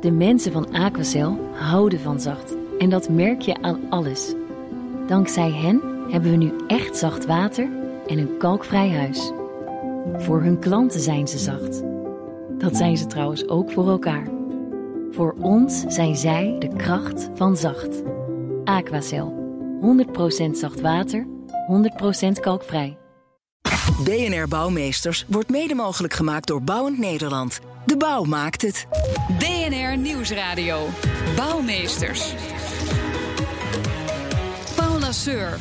De 0.00 0.10
mensen 0.10 0.52
van 0.52 0.72
Aquacel 0.72 1.38
houden 1.52 2.00
van 2.00 2.20
zacht. 2.20 2.54
En 2.78 2.90
dat 2.90 3.08
merk 3.08 3.40
je 3.40 3.62
aan 3.62 3.80
alles. 3.90 4.34
Dankzij 5.06 5.50
hen 5.50 5.80
hebben 6.10 6.30
we 6.30 6.36
nu 6.36 6.52
echt 6.66 6.96
zacht 6.96 7.26
water 7.26 7.68
en 8.06 8.18
een 8.18 8.36
kalkvrij 8.38 8.90
huis. 8.90 9.32
Voor 10.16 10.42
hun 10.42 10.58
klanten 10.58 11.00
zijn 11.00 11.28
ze 11.28 11.38
zacht. 11.38 11.82
Dat 12.58 12.76
zijn 12.76 12.96
ze 12.96 13.06
trouwens 13.06 13.48
ook 13.48 13.70
voor 13.70 13.88
elkaar. 13.88 14.28
Voor 15.10 15.34
ons 15.40 15.84
zijn 15.88 16.16
zij 16.16 16.56
de 16.58 16.76
kracht 16.76 17.28
van 17.34 17.56
zacht. 17.56 18.02
Aquacel. 18.64 19.38
100% 19.80 20.50
zacht 20.50 20.80
water, 20.80 21.26
100% 22.26 22.40
kalkvrij. 22.40 22.98
BNR 24.04 24.48
Bouwmeesters 24.48 25.24
wordt 25.28 25.50
mede 25.50 25.74
mogelijk 25.74 26.12
gemaakt 26.12 26.46
door 26.46 26.62
Bouwend 26.62 26.98
Nederland. 26.98 27.60
De 27.84 27.96
bouw 27.96 28.24
maakt 28.24 28.62
het. 28.62 28.86
BNR 29.38 29.96
Nieuwsradio. 29.96 30.88
Bouwmeesters. 31.36 32.34
Paul 34.76 34.98
Lasseur. 34.98 35.58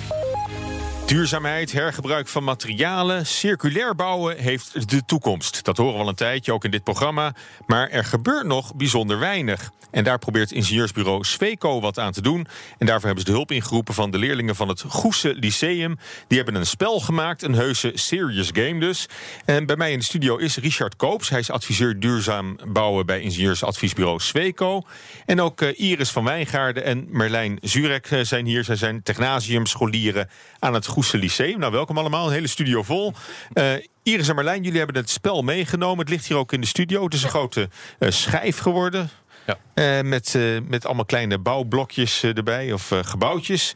Duurzaamheid, 1.09 1.71
hergebruik 1.71 2.27
van 2.27 2.43
materialen, 2.43 3.25
circulair 3.25 3.95
bouwen 3.95 4.37
heeft 4.37 4.89
de 4.89 5.05
toekomst. 5.05 5.63
Dat 5.63 5.77
horen 5.77 5.93
we 5.93 5.99
al 5.99 6.07
een 6.07 6.15
tijdje, 6.15 6.53
ook 6.53 6.63
in 6.63 6.71
dit 6.71 6.83
programma. 6.83 7.33
Maar 7.67 7.89
er 7.89 8.05
gebeurt 8.05 8.45
nog 8.45 8.75
bijzonder 8.75 9.19
weinig. 9.19 9.71
En 9.91 10.03
daar 10.03 10.19
probeert 10.19 10.51
ingenieursbureau 10.51 11.23
Sweco 11.23 11.81
wat 11.81 11.99
aan 11.99 12.11
te 12.11 12.21
doen. 12.21 12.47
En 12.77 12.85
daarvoor 12.85 13.05
hebben 13.05 13.19
ze 13.19 13.25
de 13.25 13.35
hulp 13.35 13.51
ingeroepen 13.51 13.93
van 13.93 14.11
de 14.11 14.17
leerlingen 14.17 14.55
van 14.55 14.67
het 14.67 14.83
Goese 14.87 15.35
Lyceum. 15.35 15.97
Die 16.27 16.37
hebben 16.37 16.55
een 16.55 16.65
spel 16.65 16.99
gemaakt, 16.99 17.43
een 17.43 17.53
heuse 17.53 17.91
serious 17.93 18.49
game 18.53 18.79
dus. 18.79 19.05
En 19.45 19.65
bij 19.65 19.75
mij 19.75 19.91
in 19.91 19.99
de 19.99 20.05
studio 20.05 20.37
is 20.37 20.57
Richard 20.57 20.95
Koops. 20.95 21.29
Hij 21.29 21.39
is 21.39 21.51
adviseur 21.51 21.99
duurzaam 21.99 22.57
bouwen 22.67 23.05
bij 23.05 23.21
ingenieursadviesbureau 23.21 24.19
Sweco. 24.19 24.81
En 25.25 25.41
ook 25.41 25.61
eh, 25.61 25.79
Iris 25.79 26.09
van 26.09 26.23
Wijngaarden 26.23 26.83
en 26.83 27.05
Merlijn 27.09 27.57
Zurek 27.61 28.11
eh, 28.11 28.19
zijn 28.21 28.45
hier. 28.45 28.63
Zij 28.63 28.75
zijn 28.75 29.03
technasiumscholieren 29.03 30.29
aan 30.59 30.73
het 30.73 30.85
Goese 30.85 30.97
Lyceum. 30.99 31.59
Nou, 31.59 31.71
welkom 31.71 31.97
allemaal, 31.97 32.27
een 32.27 32.33
hele 32.33 32.47
studio 32.47 32.83
vol. 32.83 33.13
Uh, 33.53 33.73
Iris 34.03 34.27
en 34.27 34.35
Marlijn, 34.35 34.63
jullie 34.63 34.77
hebben 34.77 34.95
het 34.95 35.09
spel 35.09 35.41
meegenomen. 35.41 35.99
Het 35.99 36.09
ligt 36.09 36.25
hier 36.27 36.37
ook 36.37 36.53
in 36.53 36.61
de 36.61 36.67
studio. 36.67 37.03
Het 37.03 37.13
is 37.13 37.23
een 37.23 37.29
grote 37.29 37.69
uh, 37.99 38.09
schijf 38.09 38.57
geworden. 38.57 39.09
Ja. 39.45 39.57
Uh, 39.99 40.09
met, 40.09 40.33
uh, 40.33 40.59
met 40.67 40.85
allemaal 40.85 41.05
kleine 41.05 41.37
bouwblokjes 41.37 42.23
uh, 42.23 42.37
erbij, 42.37 42.73
of 42.73 42.91
gebouwtjes. 43.01 43.75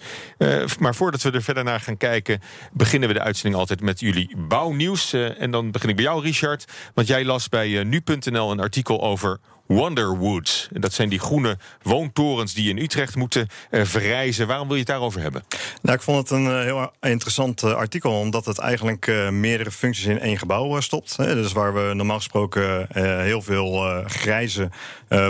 maar 0.80 0.96
voordat 0.96 1.22
we 1.22 1.32
er 1.32 1.44
verder 1.44 1.64
naar 1.64 1.80
gaan 1.80 1.98
kijken, 1.98 2.42
beginnen 2.72 3.08
we 3.08 3.16
de 3.16 3.22
uitzending 3.22 3.56
altijd 3.56 3.82
met 3.82 4.00
jullie 4.00 4.36
bouwnieuws. 4.38 5.14
en 5.14 5.52
dan 5.52 5.72
begin 5.72 5.90
ik 5.90 5.96
bij 5.96 6.06
jou, 6.06 6.24
Richard. 6.24 6.66
Want 6.94 7.08
jij 7.08 7.26
las 7.26 7.50
bij 7.50 7.84
nu.nl 7.84 8.52
een 8.52 8.60
artikel 8.60 9.02
over 9.02 9.40
Wonderwoods. 9.74 10.68
Dat 10.72 10.94
zijn 10.94 11.10
die 11.10 11.20
groene 11.20 11.58
woontorens 11.82 12.54
die 12.54 12.70
in 12.70 12.78
Utrecht 12.78 13.16
moeten 13.16 13.48
uh, 13.72 13.84
verrijzen. 13.84 14.48
Waarom 14.48 14.68
wil 14.68 14.76
je 14.76 14.82
het 14.82 14.92
daarover 14.92 15.22
hebben? 15.22 15.44
Nou, 15.82 15.98
ik 15.98 16.04
vond 16.04 16.18
het 16.18 16.30
een 16.30 16.46
uh, 16.46 16.62
heel 16.62 16.92
interessant 17.02 17.64
uh, 17.64 17.74
artikel, 17.74 18.20
omdat 18.20 18.46
het 18.46 18.60
eigenlijk 18.60 19.08
meerdere 19.32 19.72
functies 19.72 20.06
in 20.06 20.20
één 20.20 20.38
gebouw 20.38 20.80
stopt. 20.80 21.18
Dus 21.18 21.52
waar 21.52 21.74
we 21.74 21.94
normaal 21.94 22.18
gesproken 22.18 22.88
heel 23.24 23.42
veel 23.42 24.04
grijze 24.08 24.70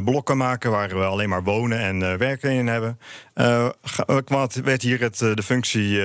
blokken 0.03 0.37
maken, 0.37 0.71
waar 0.71 0.89
we 0.89 1.03
alleen 1.03 1.29
maar 1.29 1.43
wonen 1.43 1.79
en 1.79 2.17
werken 2.17 2.51
in 2.51 2.67
hebben. 2.67 2.99
Werd 4.63 4.81
hier 4.81 4.99
het, 4.99 5.17
de 5.17 5.43
functie 5.43 6.01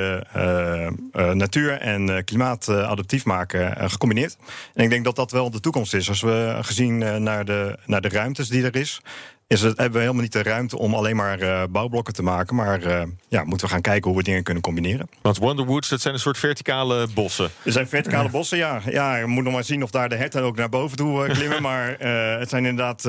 natuur 1.13 1.73
en 1.81 2.25
klimaat 2.25 2.69
adaptief 2.69 3.25
maken 3.25 3.91
gecombineerd. 3.91 4.37
En 4.75 4.85
ik 4.85 4.91
denk 4.91 5.05
dat 5.05 5.17
dat 5.17 5.31
wel 5.31 5.51
de 5.51 5.61
toekomst 5.61 5.95
is. 5.95 6.09
Als 6.09 6.21
we 6.21 6.59
gezien 6.61 7.23
naar 7.23 7.45
de, 7.45 7.79
naar 7.87 8.01
de 8.01 8.09
ruimtes 8.09 8.49
die 8.49 8.65
er 8.65 8.77
is 8.77 9.01
is 9.49 9.61
het, 9.61 9.77
hebben 9.77 9.93
we 9.93 10.01
helemaal 10.01 10.23
niet 10.23 10.33
de 10.33 10.43
ruimte 10.43 10.79
om 10.79 10.95
alleen 10.95 11.17
maar 11.17 11.43
uh, 11.43 11.63
bouwblokken 11.71 12.15
te 12.15 12.23
maken. 12.23 12.57
Maar 12.57 12.87
uh, 12.87 13.03
ja, 13.29 13.45
moeten 13.45 13.67
we 13.67 13.73
gaan 13.73 13.83
kijken 13.83 14.09
hoe 14.11 14.19
we 14.19 14.25
dingen 14.25 14.43
kunnen 14.43 14.63
combineren. 14.63 15.09
Want 15.23 15.39
Wonderwoods, 15.39 15.89
dat 15.89 16.01
zijn 16.01 16.15
een 16.15 16.21
soort 16.21 16.39
verticale 16.39 17.07
bossen. 17.15 17.51
Er 17.63 17.73
zijn 17.73 17.89
verticale 17.89 18.29
bossen, 18.29 18.59
ja. 18.59 18.81
Ja, 18.91 19.17
je 19.17 19.27
moet 19.27 19.45
nog 19.45 19.53
maar 19.53 19.65
zien 19.65 19.83
of 19.83 19.91
daar 19.91 20.09
de 20.09 20.15
herten 20.15 20.43
ook 20.43 20.57
naar 20.57 20.69
boven 20.69 20.97
toe 20.97 21.27
uh, 21.27 21.35
klimmen. 21.35 21.63
maar 21.73 21.97
het 22.39 22.49
zijn 22.49 22.67
inderdaad. 22.67 23.03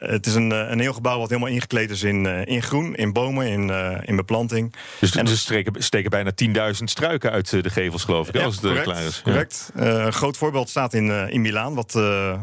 het 0.00 0.26
is 0.26 0.34
een, 0.34 0.50
een 0.50 0.80
heel 0.80 0.92
gebouw 0.92 1.18
wat 1.18 1.28
helemaal 1.28 1.50
ingekleed 1.50 1.90
is 1.90 2.02
in, 2.02 2.26
in 2.26 2.62
groen, 2.62 2.94
in 2.94 3.12
bomen, 3.12 3.46
in, 3.46 3.70
in 4.04 4.16
beplanting. 4.16 4.74
Dus 5.00 5.16
en, 5.16 5.24
dus 5.24 5.40
steken, 5.40 5.82
steken 5.82 6.10
bijna 6.10 6.30
10.000 6.44 6.84
struiken 6.84 7.30
uit 7.30 7.50
de 7.50 7.70
gevels, 7.70 8.04
geloof 8.04 8.28
ik, 8.28 8.34
ja, 8.34 8.44
als 8.44 8.54
het 8.54 8.64
correct, 8.64 8.84
klaar 8.84 9.02
is. 9.02 9.22
Correct. 9.22 9.70
een 9.74 10.12
groot 10.12 10.36
voorbeeld 10.36 10.68
staat 10.68 10.94
in, 10.94 11.10
in 11.10 11.40
Milaan, 11.40 11.74
wat, 11.74 11.92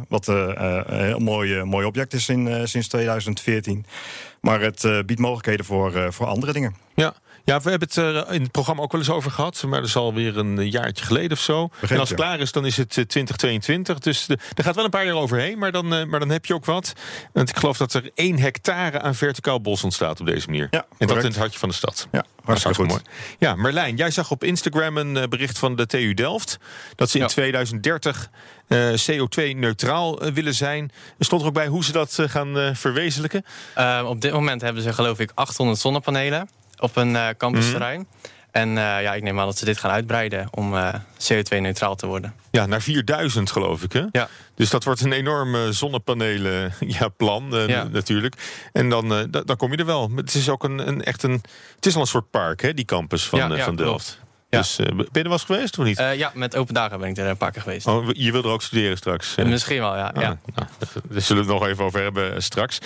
wat 0.07 0.27
een 0.27 1.03
heel 1.03 1.19
mooi, 1.19 1.63
mooi 1.63 1.85
object 1.85 2.13
is 2.13 2.29
in, 2.29 2.67
sinds 2.67 2.86
2014. 2.87 3.85
Maar 4.41 4.61
het 4.61 4.83
uh, 4.83 4.99
biedt 5.05 5.19
mogelijkheden 5.19 5.65
voor, 5.65 5.95
uh, 5.95 6.11
voor 6.11 6.25
andere 6.25 6.53
dingen. 6.53 6.75
Ja. 6.95 7.13
Ja, 7.47 7.61
we 7.61 7.69
hebben 7.69 7.87
het 7.87 7.97
er 7.97 8.33
in 8.33 8.41
het 8.41 8.51
programma 8.51 8.81
ook 8.81 8.91
wel 8.91 9.01
eens 9.01 9.09
over 9.09 9.31
gehad. 9.31 9.63
Maar 9.67 9.79
dat 9.79 9.89
is 9.89 9.95
alweer 9.95 10.37
een 10.37 10.69
jaartje 10.69 11.05
geleden 11.05 11.31
of 11.31 11.39
zo. 11.39 11.69
En 11.89 11.99
als 11.99 12.09
het 12.09 12.17
klaar 12.17 12.39
is, 12.39 12.51
dan 12.51 12.65
is 12.65 12.77
het 12.77 12.89
2022. 12.89 13.99
Dus 13.99 14.25
de, 14.25 14.37
er 14.53 14.63
gaat 14.63 14.75
wel 14.75 14.83
een 14.83 14.89
paar 14.89 15.05
jaar 15.05 15.15
overheen. 15.15 15.57
Maar 15.57 15.71
dan, 15.71 15.93
uh, 15.93 16.03
maar 16.03 16.19
dan 16.19 16.29
heb 16.29 16.45
je 16.45 16.53
ook 16.53 16.65
wat. 16.65 16.93
Want 17.33 17.49
ik 17.49 17.57
geloof 17.57 17.77
dat 17.77 17.93
er 17.93 18.11
één 18.15 18.39
hectare 18.39 19.01
aan 19.01 19.15
verticaal 19.15 19.61
bos 19.61 19.83
ontstaat 19.83 20.19
op 20.19 20.25
deze 20.25 20.47
manier. 20.47 20.67
Ja, 20.71 20.85
en 20.97 21.07
dat 21.07 21.17
in 21.17 21.23
het 21.23 21.37
hartje 21.37 21.59
van 21.59 21.69
de 21.69 21.75
stad. 21.75 22.07
Ja, 22.11 22.25
hartstikke 22.43 22.77
goed. 22.77 22.87
Mooi. 22.87 23.01
Ja, 23.39 23.55
Merlijn, 23.55 23.95
jij 23.95 24.11
zag 24.11 24.31
op 24.31 24.43
Instagram 24.43 24.97
een 24.97 25.29
bericht 25.29 25.57
van 25.57 25.75
de 25.75 25.85
TU 25.85 26.13
Delft. 26.13 26.57
Dat 26.95 27.09
ze 27.09 27.17
in 27.17 27.23
ja. 27.23 27.29
2030 27.29 28.29
uh, 28.67 28.93
CO2-neutraal 28.93 30.25
uh, 30.25 30.31
willen 30.31 30.55
zijn. 30.55 30.91
Er 31.17 31.25
stond 31.25 31.41
er 31.41 31.47
ook 31.47 31.53
bij 31.53 31.67
hoe 31.67 31.83
ze 31.83 31.91
dat 31.91 32.17
uh, 32.19 32.29
gaan 32.29 32.75
verwezenlijken? 32.75 33.45
op 34.05 34.21
dit 34.21 34.31
moment 34.31 34.61
hebben 34.61 34.83
ze 34.83 34.93
geloof 34.93 35.19
ik 35.19 35.31
800 35.33 35.79
zonnepanelen 35.79 36.49
op 36.77 36.95
een 36.95 37.17
campusterrein. 37.37 37.99
Mm 37.99 38.07
-hmm. 38.11 38.35
En 38.51 38.69
ja, 38.81 39.13
ik 39.13 39.23
neem 39.23 39.39
aan 39.39 39.45
dat 39.45 39.57
ze 39.57 39.65
dit 39.65 39.77
gaan 39.77 39.91
uitbreiden 39.91 40.47
om 40.51 40.73
CO2-neutraal 41.17 41.95
te 41.95 42.07
worden. 42.07 42.33
Ja, 42.51 42.65
naar 42.65 42.81
4000 42.81 43.51
geloof 43.51 43.83
ik. 43.83 43.93
Hè? 43.93 44.03
Ja. 44.11 44.29
Dus 44.55 44.69
dat 44.69 44.83
wordt 44.83 45.01
een 45.01 45.11
enorm 45.11 45.71
zonnepanelen 45.73 46.73
ja, 46.99 47.07
plan 47.07 47.65
ja. 47.67 47.83
natuurlijk. 47.83 48.35
En 48.73 48.89
dan, 48.89 49.27
dan 49.45 49.55
kom 49.57 49.71
je 49.71 49.77
er 49.77 49.85
wel. 49.85 50.11
Het 50.15 50.33
is 50.33 50.49
ook 50.49 50.63
een, 50.63 50.87
een, 50.87 51.03
echt 51.03 51.23
een. 51.23 51.41
Het 51.75 51.85
is 51.85 51.95
al 51.95 52.01
een 52.01 52.07
soort 52.07 52.29
park, 52.29 52.61
hè, 52.61 52.73
die 52.73 52.85
campus 52.85 53.25
van, 53.27 53.39
ja, 53.39 53.63
van 53.63 53.75
Delft. 53.75 54.19
Ja. 54.49 54.57
Dus 54.57 54.79
uh, 54.79 54.85
ben 54.85 55.07
je 55.11 55.23
er 55.23 55.31
eens 55.31 55.43
geweest 55.43 55.79
of 55.79 55.85
niet? 55.85 55.99
Uh, 55.99 56.15
ja, 56.15 56.31
met 56.33 56.55
open 56.55 56.73
dagen 56.73 56.99
ben 56.99 57.09
ik 57.09 57.17
er 57.17 57.27
een 57.27 57.37
paar 57.37 57.51
keer 57.51 57.61
geweest. 57.61 57.87
Oh, 57.87 58.07
je 58.11 58.31
wil 58.31 58.43
er 58.43 58.49
ook 58.49 58.61
studeren 58.61 58.97
straks? 58.97 59.35
Uh, 59.37 59.45
Misschien 59.45 59.79
wel, 59.79 59.95
ja. 59.95 60.07
Ah, 60.07 60.21
ja. 60.21 60.39
Nou, 60.55 60.67
daar 61.09 61.21
zullen 61.21 61.45
we 61.45 61.51
het 61.51 61.59
nog 61.59 61.69
even 61.69 61.83
over 61.83 62.01
hebben 62.01 62.43
straks. 62.43 62.77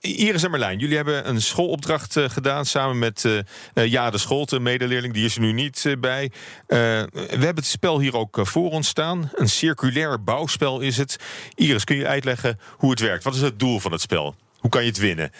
Iris 0.00 0.42
en 0.42 0.50
Marlijn, 0.50 0.78
jullie 0.78 0.96
hebben 0.96 1.28
een 1.28 1.42
schoolopdracht 1.42 2.16
gedaan... 2.18 2.66
samen 2.66 2.98
met 2.98 3.28
Ja 3.74 4.10
de 4.10 4.18
Scholte, 4.18 4.60
medeleerling. 4.60 5.14
Die 5.14 5.24
is 5.24 5.34
er 5.34 5.40
nu 5.40 5.52
niet 5.52 5.94
bij. 6.00 6.32
we 6.66 7.08
hebben 7.28 7.54
het 7.54 7.66
spel 7.66 8.00
hier 8.00 8.16
ook 8.16 8.38
voor 8.42 8.70
ons 8.70 8.88
staan. 8.88 9.30
Een 9.34 9.48
circulair 9.48 10.22
bouwspel 10.22 10.80
is 10.80 10.96
het. 10.96 11.16
Iris, 11.54 11.84
kun 11.84 11.96
je 11.96 12.06
uitleggen 12.06 12.58
hoe 12.76 12.90
het 12.90 13.00
werkt? 13.00 13.24
Wat 13.24 13.34
is 13.34 13.40
het 13.40 13.58
doel 13.58 13.80
van 13.80 13.92
het 13.92 14.00
spel? 14.00 14.34
Hoe 14.58 14.70
kan 14.70 14.82
je 14.82 14.88
het 14.88 14.98
winnen? 14.98 15.32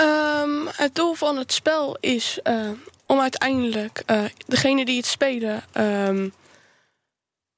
Um, 0.00 0.68
het 0.76 0.94
doel 0.94 1.14
van 1.14 1.36
het 1.36 1.52
spel 1.52 1.96
is 2.00 2.38
om 3.08 3.20
uiteindelijk 3.20 4.02
uh, 4.06 4.24
degene 4.46 4.84
die 4.84 4.96
het 4.96 5.06
spelen, 5.06 5.64
um, 5.74 6.32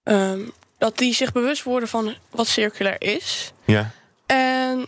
um, 0.02 0.52
dat 0.78 0.98
die 0.98 1.14
zich 1.14 1.32
bewust 1.32 1.62
worden 1.62 1.88
van 1.88 2.14
wat 2.30 2.46
circulair 2.46 3.02
is. 3.02 3.52
Ja. 3.64 3.90
En 4.26 4.86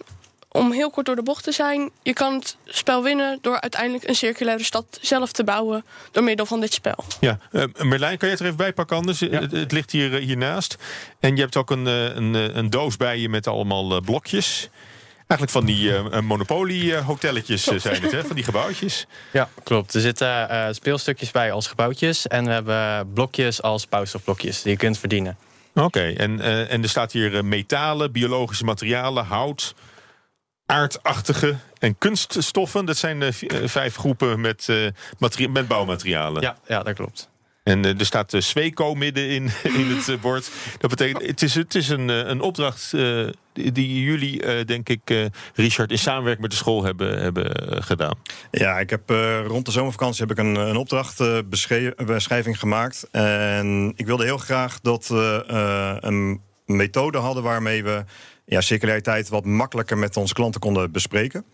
om 0.48 0.72
heel 0.72 0.90
kort 0.90 1.06
door 1.06 1.16
de 1.16 1.22
bocht 1.22 1.44
te 1.44 1.52
zijn, 1.52 1.90
je 2.02 2.12
kan 2.12 2.34
het 2.34 2.56
spel 2.64 3.02
winnen 3.02 3.38
door 3.40 3.60
uiteindelijk 3.60 4.08
een 4.08 4.14
circulaire 4.14 4.64
stad 4.64 4.98
zelf 5.00 5.32
te 5.32 5.44
bouwen 5.44 5.84
door 6.10 6.22
middel 6.22 6.46
van 6.46 6.60
dit 6.60 6.72
spel. 6.72 7.04
Ja, 7.20 7.38
uh, 7.52 7.64
Merlijn, 7.78 8.18
kan 8.18 8.28
je 8.28 8.34
het 8.34 8.40
er 8.40 8.46
even 8.46 8.56
bij 8.56 8.72
pakken 8.72 8.96
anders? 8.96 9.18
Ja. 9.18 9.28
Het, 9.28 9.52
het, 9.52 9.72
ligt 9.72 9.90
hier, 9.90 10.12
hiernaast. 10.12 10.76
En 11.20 11.36
je 11.36 11.42
hebt 11.42 11.56
ook 11.56 11.70
een, 11.70 11.86
een, 11.86 12.34
een 12.58 12.70
doos 12.70 12.96
bij 12.96 13.18
je 13.18 13.28
met 13.28 13.46
allemaal 13.46 14.00
blokjes. 14.00 14.68
Eigenlijk 15.38 15.50
van 15.50 15.64
die 15.64 15.90
uh, 15.90 16.20
monopolie-hotelletjes 16.20 17.68
uh, 17.68 17.78
zijn 17.78 18.02
het, 18.02 18.12
hè? 18.12 18.24
van 18.24 18.36
die 18.36 18.44
gebouwtjes. 18.44 19.06
Ja, 19.32 19.48
klopt. 19.62 19.94
Er 19.94 20.00
zitten 20.00 20.28
uh, 20.50 20.66
speelstukjes 20.70 21.30
bij 21.30 21.52
als 21.52 21.66
gebouwtjes. 21.66 22.26
En 22.26 22.44
we 22.44 22.50
hebben 22.50 23.12
blokjes 23.12 23.62
als 23.62 23.88
bouwstofblokjes 23.88 24.62
die 24.62 24.72
je 24.72 24.78
kunt 24.78 24.98
verdienen. 24.98 25.36
Oké, 25.74 25.86
okay. 25.86 26.14
en, 26.14 26.40
en 26.68 26.82
er 26.82 26.88
staat 26.88 27.12
hier 27.12 27.44
metalen, 27.44 28.12
biologische 28.12 28.64
materialen, 28.64 29.24
hout, 29.24 29.74
aardachtige 30.66 31.56
en 31.78 31.98
kunststoffen. 31.98 32.84
Dat 32.84 32.96
zijn 32.96 33.32
vijf 33.64 33.96
groepen 33.96 34.40
met, 34.40 34.68
met 35.50 35.68
bouwmaterialen. 35.68 36.42
Ja, 36.42 36.56
ja, 36.66 36.82
dat 36.82 36.94
klopt. 36.94 37.30
En 37.62 37.84
uh, 37.84 37.98
er 37.98 38.06
staat 38.06 38.32
uh, 38.32 38.40
Sweco 38.40 38.94
midden 38.94 39.28
in, 39.28 39.50
in 39.80 39.96
het 39.96 40.08
uh, 40.08 40.20
bord. 40.20 40.50
Dat 40.78 40.90
betekent, 40.90 41.26
het 41.26 41.42
is, 41.42 41.54
het 41.54 41.74
is 41.74 41.88
een, 41.88 42.08
een 42.08 42.40
opdracht 42.40 42.90
die, 43.52 44.02
jullie, 44.02 44.64
denk 44.64 44.88
ik, 44.88 45.30
Richard, 45.54 45.90
in 45.90 45.98
samenwerking 45.98 46.40
met 46.42 46.50
de 46.50 46.56
school 46.56 46.84
hebben, 46.84 47.22
hebben 47.22 47.82
gedaan. 47.82 48.18
Ja, 48.50 48.78
ik 48.78 48.90
heb 48.90 49.10
rond 49.46 49.66
de 49.66 49.72
zomervakantie 49.72 50.26
heb 50.26 50.38
ik 50.38 50.44
een, 50.44 50.54
een 50.54 50.76
opdrachtbeschrijving 50.76 52.58
gemaakt. 52.58 53.08
En 53.10 53.92
ik 53.96 54.06
wilde 54.06 54.24
heel 54.24 54.38
graag 54.38 54.80
dat 54.80 55.08
we 55.08 55.44
een 56.00 56.40
methode 56.66 57.18
hadden 57.18 57.42
waarmee 57.42 57.84
we 57.84 58.04
ja, 58.44 58.60
circulariteit 58.60 59.28
wat 59.28 59.44
makkelijker 59.44 59.98
met 59.98 60.16
onze 60.16 60.34
klanten 60.34 60.60
konden 60.60 60.92
bespreken. 60.92 61.44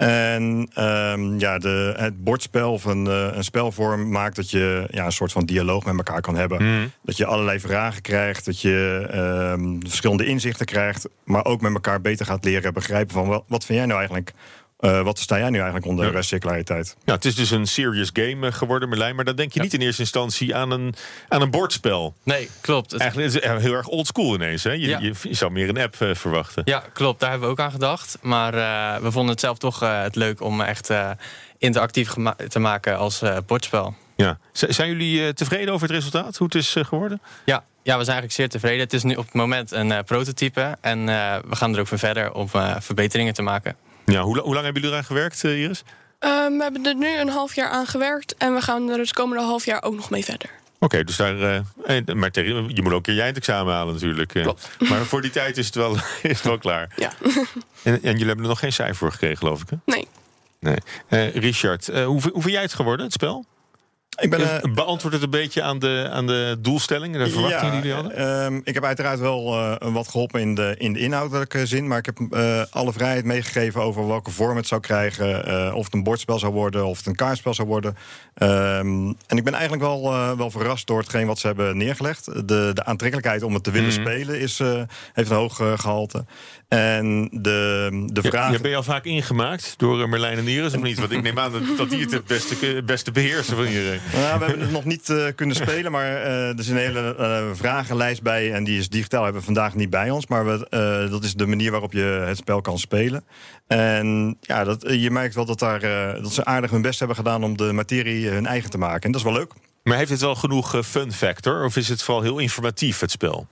En 0.00 0.68
um, 0.78 1.38
ja, 1.38 1.58
de, 1.58 1.94
het 1.96 2.24
bordspel 2.24 2.72
of 2.72 2.84
een, 2.84 3.06
uh, 3.06 3.28
een 3.32 3.44
spelvorm 3.44 4.10
maakt 4.10 4.36
dat 4.36 4.50
je 4.50 4.86
ja, 4.90 5.04
een 5.04 5.12
soort 5.12 5.32
van 5.32 5.44
dialoog 5.44 5.84
met 5.84 5.96
elkaar 5.96 6.20
kan 6.20 6.36
hebben. 6.36 6.62
Mm. 6.62 6.90
Dat 7.02 7.16
je 7.16 7.26
allerlei 7.26 7.60
vragen 7.60 8.02
krijgt, 8.02 8.44
dat 8.44 8.60
je 8.60 9.08
um, 9.54 9.80
verschillende 9.86 10.26
inzichten 10.26 10.66
krijgt, 10.66 11.08
maar 11.24 11.44
ook 11.44 11.60
met 11.60 11.74
elkaar 11.74 12.00
beter 12.00 12.26
gaat 12.26 12.44
leren 12.44 12.74
begrijpen 12.74 13.14
van 13.14 13.26
wat, 13.28 13.44
wat 13.46 13.64
vind 13.64 13.78
jij 13.78 13.86
nou 13.86 13.98
eigenlijk 13.98 14.32
uh, 14.80 15.02
wat 15.02 15.18
sta 15.18 15.38
jij 15.38 15.50
nu 15.50 15.56
eigenlijk 15.56 15.86
onder 15.86 16.12
ja. 16.12 16.22
circulariteit? 16.22 16.96
Ja, 17.04 17.14
het 17.14 17.24
is 17.24 17.34
dus 17.34 17.50
een 17.50 17.66
serious 17.66 18.10
game 18.12 18.46
eh, 18.46 18.52
geworden, 18.52 18.88
Merlijn. 18.88 19.14
Maar 19.16 19.24
dan 19.24 19.36
denk 19.36 19.52
je 19.52 19.58
ja. 19.58 19.64
niet 19.64 19.74
in 19.74 19.80
eerste 19.80 20.02
instantie 20.02 20.54
aan 20.54 20.70
een, 20.70 20.94
aan 21.28 21.42
een 21.42 21.50
bordspel. 21.50 22.14
Nee, 22.22 22.48
klopt. 22.60 22.96
Eigenlijk 22.96 23.28
is 23.28 23.34
het 23.34 23.62
heel 23.62 23.74
erg 23.74 23.86
oldschool 23.86 24.34
ineens. 24.34 24.62
Hè? 24.62 24.70
Je, 24.70 24.88
ja. 24.88 24.98
je, 24.98 25.14
je, 25.22 25.34
zou 25.34 25.50
meer 25.50 25.68
een 25.68 25.78
app 25.78 25.96
uh, 26.00 26.14
verwachten. 26.14 26.62
Ja, 26.64 26.82
klopt. 26.92 27.20
Daar 27.20 27.30
hebben 27.30 27.48
we 27.48 27.54
ook 27.54 27.60
aan 27.60 27.70
gedacht. 27.70 28.18
Maar 28.20 28.54
uh, 28.54 29.02
we 29.02 29.10
vonden 29.10 29.30
het 29.30 29.40
zelf 29.40 29.58
toch 29.58 29.80
het 29.80 30.16
leuk 30.16 30.40
om 30.40 30.60
echt 30.60 30.90
interactief 31.58 32.14
te 32.48 32.58
maken 32.58 32.98
als 32.98 33.22
bordspel. 33.46 33.94
Ja. 34.16 34.38
Z 34.52 34.62
zijn 34.62 34.88
jullie 34.88 35.32
tevreden 35.32 35.74
over 35.74 35.86
het 35.86 35.96
resultaat? 35.96 36.36
Hoe 36.36 36.46
het 36.46 36.56
is 36.56 36.76
geworden? 36.78 37.20
Ja, 37.44 37.64
ja, 37.82 37.98
we 37.98 38.04
zijn 38.04 38.20
eigenlijk 38.20 38.32
zeer 38.32 38.48
tevreden. 38.48 38.80
Het 38.80 38.92
is 38.92 39.02
nu 39.02 39.14
op 39.14 39.24
het 39.24 39.34
moment 39.34 39.72
een 39.72 40.04
prototype. 40.04 40.76
En 40.80 41.06
we 41.48 41.56
gaan 41.56 41.74
er 41.74 41.80
ook 41.80 41.86
voor 41.86 41.98
verder 41.98 42.32
om 42.32 42.48
verbeteringen 42.78 43.34
te 43.34 43.42
maken. 43.42 43.76
Ja, 44.10 44.22
hoe, 44.22 44.38
hoe 44.38 44.54
lang 44.54 44.64
hebben 44.64 44.82
jullie 44.82 44.96
eraan 44.96 45.04
gewerkt, 45.04 45.44
uh, 45.44 45.60
Iris? 45.60 45.82
Um, 46.20 46.56
we 46.56 46.62
hebben 46.62 46.86
er 46.86 46.94
nu 46.94 47.18
een 47.18 47.28
half 47.28 47.54
jaar 47.54 47.70
aan 47.70 47.86
gewerkt 47.86 48.34
en 48.36 48.54
we 48.54 48.60
gaan 48.60 48.90
er 48.90 48.98
het 48.98 49.12
komende 49.12 49.42
half 49.42 49.64
jaar 49.64 49.82
ook 49.82 49.94
nog 49.94 50.10
mee 50.10 50.24
verder. 50.24 50.50
Oké, 50.74 50.84
okay, 50.84 51.04
dus 51.04 51.16
daar. 51.16 51.64
Uh, 51.86 52.14
maar 52.14 52.30
tegen, 52.30 52.70
je 52.74 52.82
moet 52.82 52.92
ook 52.92 53.06
een 53.06 53.14
je 53.14 53.20
eindexamen 53.20 53.74
halen, 53.74 53.94
natuurlijk. 53.94 54.28
Klopt. 54.28 54.70
Maar 54.88 55.04
voor 55.04 55.22
die 55.22 55.30
tijd 55.30 55.56
is 55.56 55.66
het 55.66 55.74
wel, 55.74 55.94
is 56.22 56.36
het 56.36 56.42
wel 56.42 56.58
klaar. 56.58 56.92
Ja. 56.96 57.12
En, 57.82 57.92
en 57.92 58.10
jullie 58.10 58.26
hebben 58.26 58.44
er 58.44 58.50
nog 58.50 58.58
geen 58.58 58.72
cijfer 58.72 58.96
voor 58.96 59.12
gekregen, 59.12 59.36
geloof 59.36 59.62
ik. 59.62 59.68
Hè? 59.70 59.76
Nee. 59.84 60.08
nee. 60.58 60.76
Uh, 61.08 61.34
Richard, 61.34 61.86
hoe, 61.86 62.04
hoe 62.04 62.42
vind 62.42 62.50
jij 62.50 62.62
het 62.62 62.74
geworden, 62.74 63.04
het 63.04 63.14
spel? 63.14 63.44
Ik 64.20 64.30
ben, 64.30 64.40
uh, 64.40 64.74
Beantwoordt 64.74 65.16
het 65.16 65.22
een 65.24 65.30
beetje 65.30 65.62
aan 65.62 65.78
de, 65.78 66.08
aan 66.10 66.26
de 66.26 66.56
doelstellingen, 66.60 67.24
de 67.24 67.30
verwachtingen 67.30 67.74
ja, 67.74 67.80
die 67.80 67.90
jullie 67.90 68.08
hadden? 68.08 68.52
Uh, 68.52 68.60
ik 68.64 68.74
heb 68.74 68.84
uiteraard 68.84 69.18
wel 69.18 69.54
uh, 69.54 69.76
wat 69.78 70.08
geholpen 70.08 70.40
in 70.40 70.54
de, 70.54 70.74
in 70.78 70.92
de 70.92 70.98
inhoudelijke 70.98 71.66
zin. 71.66 71.88
Maar 71.88 71.98
ik 71.98 72.06
heb 72.06 72.18
alle 72.70 72.92
vrijheid 72.92 73.24
meegegeven 73.24 73.82
over 73.82 74.06
welke 74.06 74.30
vorm 74.30 74.56
het 74.56 74.66
zou 74.66 74.80
krijgen. 74.80 75.74
of 75.74 75.84
het 75.84 75.94
een 75.94 76.02
bordspel 76.02 76.38
zou 76.38 76.52
worden, 76.52 76.86
of 76.86 76.96
het 76.96 77.06
een 77.06 77.14
kaartspel 77.14 77.54
zou 77.54 77.68
worden. 77.68 77.96
Um, 78.42 79.16
en 79.26 79.36
ik 79.36 79.44
ben 79.44 79.52
eigenlijk 79.52 79.82
wel, 79.82 80.02
wel 80.36 80.50
verrast 80.50 80.86
door 80.86 80.98
hetgeen 80.98 81.26
wat 81.26 81.38
ze 81.38 81.46
hebben 81.46 81.76
neergelegd. 81.76 82.24
De, 82.24 82.70
de 82.74 82.84
aantrekkelijkheid 82.84 83.42
om 83.42 83.54
het 83.54 83.64
te 83.64 83.70
willen 83.70 83.88
mm. 83.88 83.94
spelen 83.94 84.40
is, 84.40 84.58
heeft 85.12 85.30
een 85.30 85.36
hoog 85.36 85.56
gehalte. 85.56 86.24
En 86.70 87.28
de, 87.32 87.88
de 88.12 88.22
vraag. 88.22 88.46
Je, 88.46 88.52
je 88.52 88.60
ben 88.60 88.70
je 88.70 88.76
al 88.76 88.82
vaak 88.82 89.04
ingemaakt 89.04 89.74
door 89.76 90.08
Merlijn 90.08 90.38
en 90.38 90.48
Iris, 90.48 90.74
of 90.74 90.82
niet? 90.82 90.98
Want 90.98 91.10
ik 91.10 91.22
neem 91.22 91.38
aan 91.38 91.52
dat, 91.52 91.62
dat 91.76 91.90
die 91.90 92.00
het 92.00 92.10
het 92.10 92.26
beste, 92.26 92.82
beste 92.84 93.10
beheersen 93.10 93.56
van 93.56 93.66
iedereen. 93.66 94.00
Nou, 94.12 94.38
we 94.38 94.44
hebben 94.44 94.60
het 94.60 94.70
nog 94.70 94.84
niet 94.84 95.08
uh, 95.08 95.24
kunnen 95.34 95.56
spelen, 95.56 95.92
maar 95.92 96.10
uh, 96.10 96.48
er 96.48 96.58
is 96.58 96.68
een 96.68 96.76
hele 96.76 97.16
uh, 97.18 97.44
vragenlijst 97.54 98.22
bij. 98.22 98.52
En 98.52 98.64
die 98.64 98.78
is 98.78 98.88
digitaal, 98.88 99.22
hebben 99.22 99.40
we 99.40 99.46
vandaag 99.46 99.74
niet 99.74 99.90
bij 99.90 100.10
ons. 100.10 100.26
Maar 100.26 100.46
we, 100.46 100.66
dat 101.10 101.24
is 101.24 101.34
de 101.34 101.46
manier 101.46 101.70
waarop 101.70 101.92
je 101.92 102.24
het 102.26 102.36
spel 102.36 102.60
kan 102.60 102.78
spelen. 102.78 103.24
En 103.66 104.36
ja, 104.40 104.64
dat, 104.64 104.84
je 104.88 105.10
merkt 105.10 105.34
wel 105.34 105.44
dat, 105.44 105.58
daar, 105.58 105.80
dat 106.22 106.32
ze 106.32 106.44
aardig 106.44 106.70
hun 106.70 106.82
best 106.82 106.98
hebben 106.98 107.16
gedaan 107.16 107.44
om 107.44 107.56
de 107.56 107.72
materie 107.72 108.28
hun 108.28 108.46
eigen 108.46 108.70
te 108.70 108.78
maken. 108.78 109.02
En 109.02 109.12
dat 109.12 109.20
is 109.20 109.26
wel 109.26 109.36
leuk. 109.36 109.52
Maar 109.82 109.96
heeft 109.96 110.10
het 110.10 110.20
wel 110.20 110.34
genoeg 110.34 110.86
fun 110.86 111.12
factor? 111.12 111.64
Of 111.64 111.76
is 111.76 111.88
het 111.88 112.02
vooral 112.02 112.22
heel 112.22 112.38
informatief, 112.38 113.00
het 113.00 113.10
spel? 113.10 113.46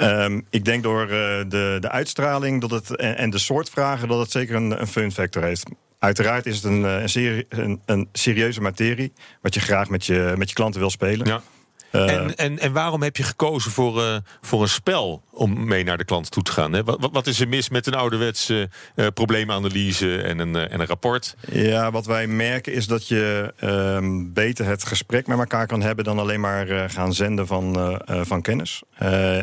Um, 0.00 0.46
ik 0.50 0.64
denk 0.64 0.82
door 0.82 1.02
uh, 1.02 1.08
de, 1.08 1.76
de 1.80 1.90
uitstraling 1.90 2.60
dat 2.60 2.70
het, 2.70 2.96
en, 2.96 3.16
en, 3.16 3.30
de 3.30 3.38
soort 3.38 3.70
vragen 3.70 4.08
dat 4.08 4.18
het 4.18 4.30
zeker 4.30 4.54
een, 4.54 4.80
een 4.80 4.86
fun 4.86 5.12
factor 5.12 5.42
heeft. 5.42 5.70
Uiteraard 5.98 6.46
is 6.46 6.54
het 6.54 6.64
een, 6.64 6.82
een, 6.82 7.08
serie, 7.08 7.46
een, 7.48 7.80
een, 7.86 8.08
serieuze 8.12 8.60
materie, 8.60 9.12
wat 9.40 9.54
je 9.54 9.60
graag 9.60 9.88
met 9.88 10.06
je, 10.06 10.34
met 10.36 10.48
je 10.48 10.54
klanten 10.54 10.80
wil 10.80 10.90
spelen. 10.90 11.26
Ja. 11.26 11.42
Uh, 11.92 12.12
en, 12.12 12.36
en, 12.36 12.58
en 12.58 12.72
waarom 12.72 13.02
heb 13.02 13.16
je 13.16 13.22
gekozen 13.22 13.70
voor, 13.70 14.02
uh, 14.02 14.16
voor 14.40 14.62
een 14.62 14.68
spel 14.68 15.22
om 15.30 15.66
mee 15.66 15.84
naar 15.84 15.98
de 15.98 16.04
klant 16.04 16.30
toe 16.30 16.42
te 16.42 16.52
gaan? 16.52 16.72
Hè? 16.72 16.84
Wat, 16.84 17.08
wat 17.12 17.26
is 17.26 17.40
er 17.40 17.48
mis 17.48 17.68
met 17.68 17.86
een 17.86 17.94
ouderwetse 17.94 18.68
uh, 18.96 19.06
probleemanalyse 19.14 20.22
en 20.22 20.38
een, 20.38 20.56
en 20.56 20.80
een 20.80 20.86
rapport? 20.86 21.36
Ja, 21.50 21.90
wat 21.90 22.06
wij 22.06 22.26
merken 22.26 22.72
is 22.72 22.86
dat 22.86 23.08
je 23.08 23.54
um, 23.64 24.32
beter 24.32 24.66
het 24.66 24.84
gesprek 24.84 25.26
met 25.26 25.38
elkaar 25.38 25.66
kan 25.66 25.82
hebben 25.82 26.04
dan 26.04 26.18
alleen 26.18 26.40
maar 26.40 26.90
gaan 26.90 27.14
zenden 27.14 27.46
van, 27.46 28.00
van 28.06 28.42
kennis. 28.42 28.82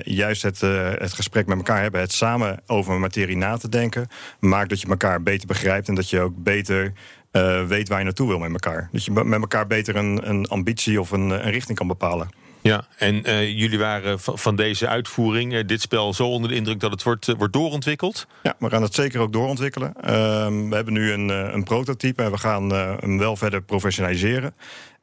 juist 0.04 0.42
het, 0.42 0.62
het 1.00 1.14
gesprek 1.14 1.46
met 1.46 1.58
elkaar 1.58 1.82
hebben, 1.82 2.02
het 2.02 2.14
samen 2.14 2.62
over 2.68 2.94
een 2.94 3.00
materie 3.00 3.38
na 3.38 3.58
te 3.58 3.70
denken, 3.70 4.08
maakt 4.40 4.70
dat 4.70 4.82
je 4.82 4.88
elkaar 4.88 5.24
beter 5.24 5.48
begrijpt 5.48 5.88
en 5.88 5.96
dat 5.96 6.10
je 6.10 6.20
ook 6.20 6.44
beter 6.44 6.94
uh, 7.34 7.66
weet 7.66 7.88
waar 7.88 7.98
je 7.98 8.04
naartoe 8.04 8.28
wil 8.28 8.40
met 8.40 8.52
elkaar. 8.52 8.90
Dat 8.92 9.06
je 9.06 9.12
met 9.12 9.42
elkaar 9.42 9.68
beter 9.68 9.96
een, 9.96 10.30
een 10.30 10.48
ambitie 10.48 11.00
of 11.00 11.12
een, 11.12 11.30
een 11.30 11.52
richting 11.52 11.78
kan 11.78 11.88
bepalen. 11.88 12.30
Ja, 12.62 12.86
en 12.98 13.30
uh, 13.30 13.60
jullie 13.60 13.80
waren 13.80 14.20
van 14.20 14.56
deze 14.56 14.88
uitvoering, 14.88 15.54
uh, 15.54 15.64
dit 15.66 15.82
spel, 15.82 16.14
zo 16.14 16.28
onder 16.28 16.50
de 16.50 16.56
indruk 16.56 16.80
dat 16.80 16.92
het 16.92 17.04
wordt, 17.04 17.28
uh, 17.28 17.36
wordt 17.36 17.54
doorontwikkeld? 17.54 18.28
Ja, 18.44 18.56
we 18.60 18.70
gaan 18.70 18.82
het 18.82 18.94
zeker 18.94 19.20
ook 19.20 19.34
doorontwikkelen. 19.34 19.94
Ehm, 20.02 20.70
we 20.70 20.76
hebben 20.76 20.94
nu 20.94 21.12
een, 21.12 21.30
een 21.30 21.64
prototype 21.64 22.24
en 22.24 22.32
we 22.32 22.38
gaan 22.38 22.70
hem 22.72 23.18
wel 23.18 23.36
verder 23.36 23.62
professionaliseren. 23.62 24.56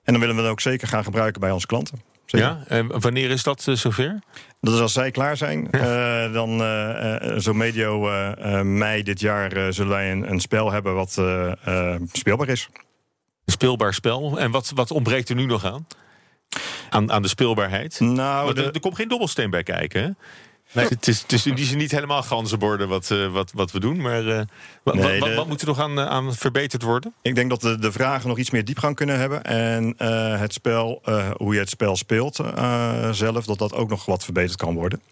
En 0.05 0.13
dan 0.13 0.21
willen 0.21 0.37
we 0.37 0.43
het 0.43 0.51
ook 0.51 0.61
zeker 0.61 0.89
gaan 0.89 1.05
gebruiken 1.05 1.41
bij 1.41 1.51
onze 1.51 1.67
klanten. 1.67 2.01
Zeker. 2.27 2.47
Ja, 2.47 2.63
en 2.67 3.01
wanneer 3.01 3.31
is 3.31 3.43
dat 3.43 3.63
zover? 3.73 4.19
Dat 4.61 4.75
is 4.75 4.81
als 4.81 4.93
zij 4.93 5.11
klaar 5.11 5.37
zijn. 5.37 5.69
Ja. 5.71 6.27
Uh, 6.27 6.33
dan 6.33 6.61
uh, 6.61 7.39
zo 7.39 7.53
medio 7.55 8.11
uh, 8.11 8.61
mei 8.61 9.03
dit 9.03 9.21
jaar 9.21 9.73
zullen 9.73 9.91
wij 9.91 10.13
een, 10.13 10.31
een 10.31 10.41
spel 10.41 10.73
hebben 10.73 10.95
wat 10.95 11.11
speelbaar 12.13 12.49
is. 12.49 12.69
Een 13.45 13.53
speelbaar 13.53 13.95
spel. 13.95 14.39
En 14.39 14.51
wat, 14.51 14.73
wat 14.75 14.91
ontbreekt 14.91 15.29
er 15.29 15.35
nu 15.35 15.45
nog 15.45 15.65
aan? 15.65 15.87
Aan, 16.91 17.13
aan 17.13 17.23
de 17.23 17.29
speelbaarheid? 17.29 18.01
Nou, 18.01 18.55
de... 18.55 18.63
er, 18.63 18.75
er 18.75 18.81
komt 18.81 18.95
geen 18.97 19.09
dobbelsteen 19.09 19.51
bij 19.51 19.63
kijken, 19.63 20.03
hè? 20.03 20.11
Nee. 20.73 20.87
Het, 20.89 21.09
is, 21.09 21.23
het 21.23 21.33
is 21.33 21.47
in 21.47 21.55
die 21.55 21.65
zin 21.65 21.79
niet 21.79 21.91
helemaal 21.91 22.23
ganzenborden 22.23 22.89
wat, 22.89 23.11
uh, 23.11 23.33
wat, 23.33 23.53
wat 23.55 23.71
we 23.71 23.81
doen. 23.81 24.01
Maar 24.01 24.23
uh, 24.23 24.27
nee, 24.35 24.47
wat, 24.85 24.95
de, 24.95 25.35
wat, 25.35 25.47
moet 25.47 25.61
er 25.61 25.67
nog 25.67 25.79
aan, 25.79 26.01
aan 26.01 26.35
verbeterd 26.35 26.83
worden? 26.83 27.15
Ik 27.23 27.35
denk 27.35 27.51
dat 27.51 27.61
de, 27.61 27.79
de 27.79 27.93
vragen 27.93 28.29
nog 28.29 28.39
iets 28.39 28.51
meer 28.51 28.65
diepgang 28.65 28.97
kunnen 28.97 29.19
hebben. 29.19 29.45
En 29.45 29.95
uh, 29.99 30.39
het 30.39 30.53
spel, 30.53 31.03
hoe 31.37 31.55
je 31.55 31.61
het 31.61 31.69
spel 31.69 31.97
speelt 31.97 32.37
zelf, 33.11 33.45
dat 33.45 33.59
dat 33.59 33.75
ook 33.75 33.89
nog 33.89 34.05
wat 34.05 34.25
verbeterd 34.25 34.57
kan 34.57 34.75
worden. 34.75 35.03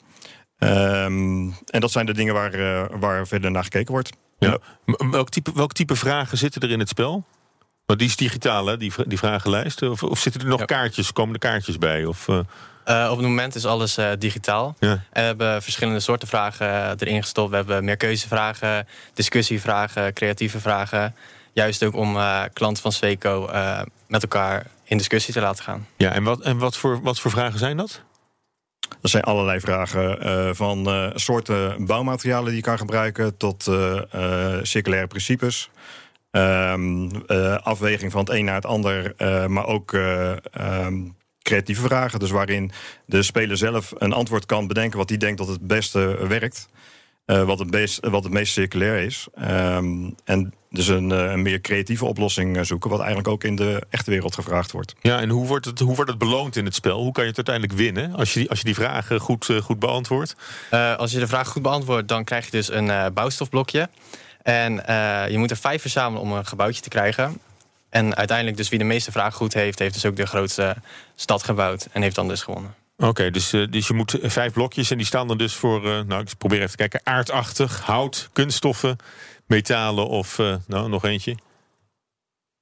Um, 0.58 1.55
en 1.66 1.81
dat 1.81 1.90
zijn 1.90 2.06
de 2.06 2.14
dingen 2.14 2.34
waar, 2.34 2.99
waar 3.00 3.26
verder 3.26 3.50
naar 3.50 3.64
gekeken 3.64 3.93
wordt. 3.93 4.11
Ja. 4.38 4.58
Welk, 5.11 5.28
type, 5.28 5.50
welk 5.54 5.72
type 5.72 5.97
vragen 5.97 6.38
zitten 6.38 6.62
er 6.62 6.71
in 6.71 6.78
het 6.78 6.88
spel? 6.88 7.25
Maar 7.87 7.97
die 7.97 8.09
is 8.09 8.16
digitaal, 8.16 8.66
hè, 8.66 8.76
die, 8.76 8.92
die 9.06 9.18
vragenlijst? 9.18 9.82
Of, 9.82 10.02
of 10.02 10.18
zitten 10.18 10.40
er 10.40 10.47
nog 10.47 10.59
ja. 10.59 10.64
kaartjes, 10.64 11.12
komen 11.12 11.35
er 11.35 11.40
kaartjes 11.40 11.78
bij? 11.78 12.04
Of, 12.04 12.28
uh... 12.88 12.95
Uh, 12.95 13.11
op 13.11 13.16
het 13.16 13.26
moment 13.26 13.54
is 13.54 13.66
alles 13.66 13.99
uh, 13.99 14.11
digitaal. 14.18 14.76
Ja. 14.78 14.90
En 14.90 15.00
we 15.12 15.21
hebben 15.21 15.62
verschillende 15.62 16.00
soorten 16.00 16.28
vragen 16.28 16.99
erin 16.99 17.23
gestopt. 17.23 17.50
We 17.50 17.57
hebben 17.57 17.85
meerkeuzevragen, 17.85 18.87
discussievragen, 19.14 20.12
creatieve 20.12 20.61
vragen. 20.61 21.14
Juist 21.52 21.85
ook 21.85 21.95
om 21.95 22.16
uh, 22.16 22.42
klanten 22.52 22.83
van 22.83 22.92
Sweco 22.92 23.50
met 24.07 24.23
elkaar 24.23 24.66
in 24.85 24.97
discussie 24.97 25.35
te 25.35 25.40
laten 25.40 25.64
gaan. 25.64 25.87
Ja, 25.97 26.12
en 26.12 26.23
wat, 26.23 26.40
en 26.40 26.59
wat, 26.59 26.76
voor, 26.76 27.02
wat 27.02 27.21
voor 27.21 27.30
vragen 27.30 27.59
zijn 27.59 27.76
dat? 27.76 28.00
Dat 29.00 29.11
zijn 29.11 29.23
allerlei 29.23 29.61
vragen 29.61 30.26
uh, 30.26 30.50
van 30.52 30.88
uh, 30.88 31.11
soorten 31.14 31.87
bouwmaterialen 31.87 32.47
die 32.47 32.57
je 32.57 32.62
kan 32.62 32.78
gebruiken 32.78 33.37
tot 33.37 33.66
uh, 33.66 34.59
circulaire 34.62 35.07
principes. 35.07 35.71
Um, 36.30 37.26
afweging 37.62 38.12
van 38.12 38.21
het 38.21 38.30
een 38.30 38.45
naar 38.45 38.54
het 38.54 38.66
ander, 38.66 39.14
maar 39.49 39.66
ook 39.66 39.92
um, 39.92 41.16
creatieve 41.42 41.83
vragen. 41.83 42.18
Dus 42.18 42.30
waarin 42.30 42.71
de 43.07 43.23
speler 43.23 43.57
zelf 43.57 43.92
een 43.99 44.12
antwoord 44.12 44.47
kan 44.47 44.66
bedenken 44.66 44.99
wat 44.99 45.09
hij 45.09 45.18
denkt 45.18 45.38
dat 45.38 45.49
het 45.49 45.66
beste 45.66 46.26
werkt. 46.28 46.68
Uh, 47.26 47.42
wat, 47.42 47.59
het 47.59 47.71
meest, 47.71 48.07
wat 48.07 48.25
het 48.25 48.33
meest 48.33 48.52
circulair 48.52 49.04
is. 49.04 49.26
Um, 49.40 50.14
en 50.25 50.54
dus 50.71 50.87
een, 50.87 51.11
uh, 51.11 51.30
een, 51.30 51.42
meer 51.42 51.61
creatieve 51.61 52.04
oplossing 52.04 52.66
zoeken, 52.66 52.90
wat 52.90 52.99
eigenlijk 52.99 53.28
ook 53.28 53.45
in 53.45 53.57
de 53.57 53.87
echte 53.90 54.11
wereld 54.11 54.35
gevraagd 54.35 54.73
wordt. 54.73 54.95
Ja, 55.00 55.21
en 55.21 55.28
hoe 55.28 55.47
wordt 55.47 55.64
het, 55.64 55.78
hoe 55.78 55.95
wordt 55.95 56.11
het 56.11 56.18
beloond 56.18 56.57
in 56.57 56.64
het 56.64 56.75
spel? 56.75 57.02
Hoe 57.02 57.12
kan 57.12 57.23
je 57.23 57.28
het 57.28 57.49
uiteindelijk 57.49 57.78
winnen 57.78 58.14
als 58.14 58.33
je 58.33 58.40
die, 58.40 58.50
als 58.50 58.59
je 58.59 58.64
die 58.64 58.75
vragen 58.75 59.21
goed, 59.21 59.49
uh, 59.49 59.61
goed 59.61 59.78
beantwoordt? 59.78 60.37
als 60.97 61.12
je 61.12 61.18
de 61.18 61.26
vraag 61.26 61.49
goed 61.49 61.62
beantwoordt, 61.62 62.09
dan 62.09 62.25
krijg 62.25 62.45
je 62.45 62.50
dus 62.50 62.71
een 62.71 63.12
bouwstofblokje. 63.14 63.88
En 64.42 64.73
je 65.30 65.38
moet 65.38 65.50
er 65.50 65.57
vijf 65.57 65.80
verzamelen 65.80 66.23
om 66.23 66.33
een 66.33 66.47
gebouwtje 66.47 66.83
te 66.83 66.88
krijgen. 66.88 67.40
En 67.90 68.16
uiteindelijk 68.16 68.57
dus 68.57 68.68
wie 68.68 68.78
de 68.78 68.85
meeste 68.85 69.12
vragen 69.12 69.33
goed 69.33 69.54
heeft... 69.54 69.78
heeft 69.78 69.95
dus 69.95 70.04
ook 70.04 70.16
de 70.16 70.26
grootste 70.26 70.76
stad 71.14 71.42
gebouwd 71.42 71.88
en 71.92 72.02
heeft 72.02 72.14
dan 72.14 72.28
dus 72.28 72.42
gewonnen. 72.42 72.75
Oké, 72.97 73.09
okay, 73.09 73.30
dus, 73.30 73.52
uh, 73.52 73.66
dus 73.71 73.87
je 73.87 73.95
moet 73.95 74.18
vijf 74.23 74.52
blokjes 74.52 74.90
en 74.90 74.97
die 74.97 75.07
staan 75.07 75.28
dan 75.28 75.38
dus 75.38 75.54
voor... 75.54 75.87
Uh, 75.87 76.00
nou, 76.00 76.23
ik 76.23 76.28
probeer 76.38 76.59
even 76.59 76.71
te 76.71 76.76
kijken. 76.76 77.00
Aardachtig, 77.04 77.80
hout, 77.80 78.28
kunststoffen, 78.33 78.97
metalen 79.47 80.09
of 80.09 80.38
nou, 80.66 80.88
nog 80.88 81.04
eentje. 81.04 81.37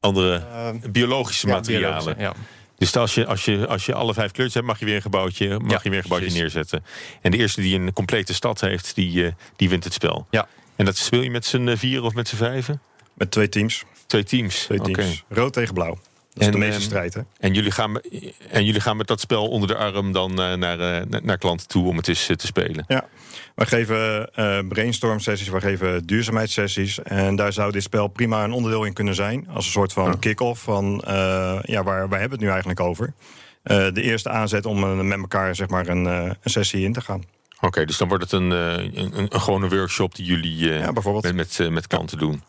Andere 0.01 0.43
biologische 0.91 1.47
ja, 1.47 1.55
materialen. 1.55 2.05
Biologische, 2.05 2.23
ja. 2.23 2.57
Dus 2.79 2.97
als 2.97 3.15
je, 3.15 3.27
als, 3.27 3.45
je, 3.45 3.67
als 3.67 3.87
je 3.87 3.95
alle 3.95 4.15
vijf 4.15 4.31
kleurtjes 4.31 4.55
hebt, 4.55 4.67
mag 4.67 4.79
je 4.79 4.85
weer 4.85 4.97
een 4.97 5.03
gebouwtje, 5.03 5.59
mag 5.59 5.71
Ja, 5.71 5.81
je 5.83 5.89
weer 5.89 5.99
een 5.99 6.03
gebouwtje 6.03 6.29
precies. 6.29 6.43
neerzetten. 6.43 6.85
En 7.21 7.31
de 7.31 7.37
eerste 7.37 7.61
die 7.61 7.79
een 7.79 7.93
complete 7.93 8.35
stad 8.35 8.61
heeft, 8.61 8.95
die, 8.95 9.27
eh, 9.27 9.33
die 9.57 9.69
wint 9.69 9.85
het 9.85 9.93
spel. 9.93 10.27
Ja. 10.31 10.49
En 10.77 10.85
dat 10.85 10.97
speel 10.97 11.21
je 11.21 11.31
met 11.31 11.47
z'n 11.47 11.69
eh, 11.69 11.77
vier 11.77 12.03
of 12.03 12.15
met 12.15 12.29
z'n 12.29 12.37
vijven? 12.37 12.81
Met 13.17 13.31
twee 13.31 13.49
teams. 13.49 13.85
Twee 14.07 14.25
teams. 14.25 14.65
Twee 14.65 14.81
teams. 14.81 15.25
Rood 15.29 15.53
tegen 15.53 15.75
blauw. 15.75 15.99
Dat 16.37 16.47
is 16.47 16.53
de 16.53 16.59
meeste 16.59 16.75
ehm, 16.75 16.85
strijd, 16.85 17.15
hè? 17.15 17.21
En 17.39 17.55
jullie, 17.55 17.71
gaan, 17.71 18.01
en 18.51 18.65
jullie 18.65 18.81
gaan 18.81 18.97
met 18.97 19.07
dat 19.07 19.21
spel 19.21 19.49
onder 19.49 19.69
de 19.69 19.77
arm 19.77 20.13
dan 20.13 20.31
eh, 20.31 20.55
naar, 20.55 20.81
eh, 20.81 21.07
naar, 21.09 21.21
naar 21.23 21.39
klanten 21.39 21.69
toe 21.69 21.87
om 21.87 21.97
het 21.97 22.09
eens 22.09 22.29
eh, 22.29 22.37
te 22.37 22.47
spelen. 22.47 22.85
Ja. 22.89 23.09
Wij 23.55 23.67
geven 23.67 24.33
eh 24.35 24.59
brainstorm 24.69 25.21
sessies, 25.21 25.49
wij 25.49 25.61
geven 25.61 26.07
duurzaamheidssessies. 26.07 27.03
En 27.03 27.37
daar 27.37 27.53
zou 27.53 27.73
dit 27.73 27.83
spel 27.83 28.09
prima 28.09 28.45
een 28.45 28.53
onderdeel 28.53 28.85
in 28.85 28.93
kunnen 28.93 29.15
zijn. 29.15 29.49
Als 29.49 29.65
een 29.65 29.73
soort 29.73 29.93
van 29.93 30.19
kick-off 30.19 30.63
van 30.63 31.03
ja, 31.63 31.83
waar, 31.83 32.09
waar 32.09 32.21
hebben 32.21 32.29
we 32.29 32.35
het 32.35 32.41
nu 32.41 32.49
eigenlijk 32.49 32.81
over. 32.81 33.13
Eh, 33.63 33.87
de 33.93 34.03
eerste 34.03 34.29
aanzet 34.29 34.67
om 34.67 35.07
met 35.07 35.19
elkaar 35.19 35.55
zeg 35.55 35.69
maar, 35.69 35.89
een, 35.89 36.05
een 36.05 36.37
sessie 36.45 36.85
in 36.85 36.93
te 36.93 37.01
gaan. 37.01 37.23
Oké, 37.61 37.85
dus 37.85 37.97
dan 37.97 38.09
wordt 38.09 38.23
het 38.23 38.33
een, 38.33 38.51
een, 38.51 39.19
een, 39.19 39.35
een 39.35 39.41
gewone 39.41 39.69
workshop 39.69 40.15
die 40.15 40.25
jullie 40.25 40.57
Ja, 40.57 40.93
met, 40.93 41.35
met, 41.35 41.71
met 41.71 41.87
klanten 41.87 42.19
doen. 42.19 42.43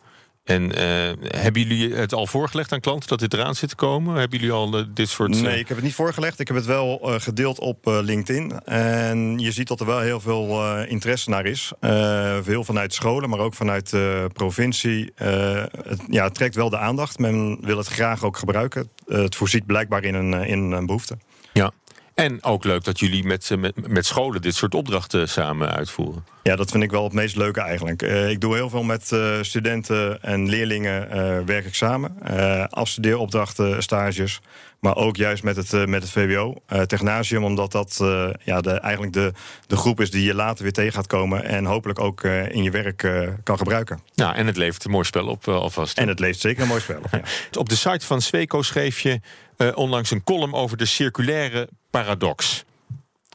En 0.48 0.76
eh, 0.76 1.14
hebben 1.42 1.62
jullie 1.62 1.94
het 1.94 2.14
al 2.14 2.28
voorgelegd 2.28 2.72
aan 2.72 2.80
klanten 2.80 3.10
dat 3.10 3.20
dit 3.20 3.34
eraan 3.34 3.56
zit 3.56 3.70
te 3.70 3.76
komen? 3.76 4.16
Hebben 4.16 4.40
jullie 4.40 4.54
al 4.54 4.78
eh, 4.78 4.84
dit 4.94 5.10
soort... 5.10 5.36
eh, 5.36 5.42
Nee, 5.42 5.60
ik 5.60 5.68
heb 5.68 5.78
het 5.78 5.86
niet 5.86 5.96
voorgelegd. 5.96 6.40
Ik 6.40 6.48
heb 6.48 6.56
het 6.56 6.66
wel 6.66 7.00
eh, 7.14 7.20
gedeeld 7.20 7.60
op 7.60 7.88
eh, 7.88 7.98
LinkedIn. 8.02 8.60
En 8.66 9.40
je 9.40 9.52
ziet 9.52 9.68
dat 9.68 9.80
er 9.80 9.86
wel 9.86 10.00
heel 10.00 10.20
veel 10.20 10.64
eh, 10.64 10.92
interesse 10.92 11.30
naar 11.30 11.46
is. 11.46 11.72
Eh, 11.80 12.38
veel 12.42 12.64
vanuit 12.64 12.94
scholen, 12.94 13.30
maar 13.30 13.40
ook 13.40 13.54
vanuit 13.54 13.90
de 13.90 14.30
provincie. 14.34 15.12
Eh, 15.16 15.64
het, 15.88 16.02
ja, 16.10 16.24
het 16.24 16.34
trekt 16.34 16.56
wel 16.56 16.70
de 16.70 16.78
aandacht. 16.78 17.20
Men 17.20 17.58
wil 17.62 17.78
het 17.78 17.88
graag 17.88 18.24
ook 18.24 18.38
gebruiken. 18.38 18.90
Eh, 19.08 19.18
het 19.18 19.36
voorziet 19.36 19.66
blijkbaar 19.66 20.04
in 20.04 20.14
een, 20.16 20.34
eh, 20.34 20.50
in 20.50 20.72
een 20.72 20.86
behoefte. 20.86 21.18
Ja. 21.54 21.72
En 22.18 22.44
ook 22.44 22.64
leuk 22.64 22.84
dat 22.84 23.00
jullie 23.00 23.24
met, 23.24 23.52
met, 23.88 24.06
scholen 24.06 24.42
dit 24.42 24.56
soort 24.56 24.76
opdrachten 24.76 25.30
samen 25.30 25.72
uitvoeren. 25.72 26.26
Ja, 26.44 26.56
dat 26.56 26.72
vind 26.72 26.84
ik 26.84 26.92
wel 26.92 27.04
het 27.04 27.14
meest 27.14 27.36
leuke 27.36 27.62
eigenlijk. 27.62 28.02
Eh, 28.02 28.30
ik 28.30 28.42
doe 28.42 28.56
heel 28.56 28.70
veel 28.70 28.84
met 28.84 29.12
eh, 29.12 29.38
studenten 29.42 30.24
en 30.24 30.50
leerlingen 30.50 31.10
eh, 31.10 31.40
werk 31.46 31.66
ik 31.66 31.76
samen. 31.76 32.22
Afstudeeropdrachten, 32.70 33.84
stages. 33.84 34.42
Maar 34.80 34.96
ook 34.96 35.16
juist 35.16 35.44
met 35.44 35.56
het, 35.56 35.74
eh, 35.74 35.86
met 35.86 36.02
het 36.02 36.12
VWO, 36.12 36.54
eh 36.66 36.82
Technasium. 36.82 37.44
Omdat 37.44 37.72
dat 37.72 37.98
eh, 38.02 38.30
ja, 38.44 38.62
de, 38.62 38.72
eigenlijk 38.72 39.14
de, 39.14 39.32
de 39.68 39.76
groep 39.76 40.00
is 40.02 40.12
die 40.12 40.24
je 40.24 40.34
later 40.34 40.64
weer 40.64 40.74
tegen 40.74 40.94
gaat 40.94 41.08
komen. 41.08 41.44
En 41.44 41.66
hopelijk 41.66 42.00
ook 42.00 42.24
eh, 42.24 42.50
in 42.52 42.64
je 42.64 42.72
werk 42.72 43.04
eh, 43.04 43.28
kan 43.44 43.58
gebruiken. 43.58 44.00
Nou, 44.16 44.36
en 44.36 44.48
het 44.48 44.58
levert 44.58 44.84
een 44.86 44.92
mooi 44.92 45.06
spel 45.06 45.28
op 45.28 45.48
alvast. 45.48 45.98
En 45.98 46.08
het 46.08 46.20
leeft 46.20 46.40
zeker 46.40 46.62
een 46.62 46.68
mooi 46.68 46.82
spel. 46.82 46.98
op, 46.98 47.08
Ja. 47.12 47.22
Op 47.60 47.70
de 47.70 47.76
site 47.76 48.06
van 48.06 48.22
Sweco 48.22 48.62
schreef 48.62 49.00
je 49.00 49.20
eh, 49.58 49.68
onlangs 49.76 50.12
een 50.12 50.24
column 50.24 50.54
over 50.54 50.78
de 50.78 50.86
circulaire 50.86 51.70
paradox. 51.90 52.66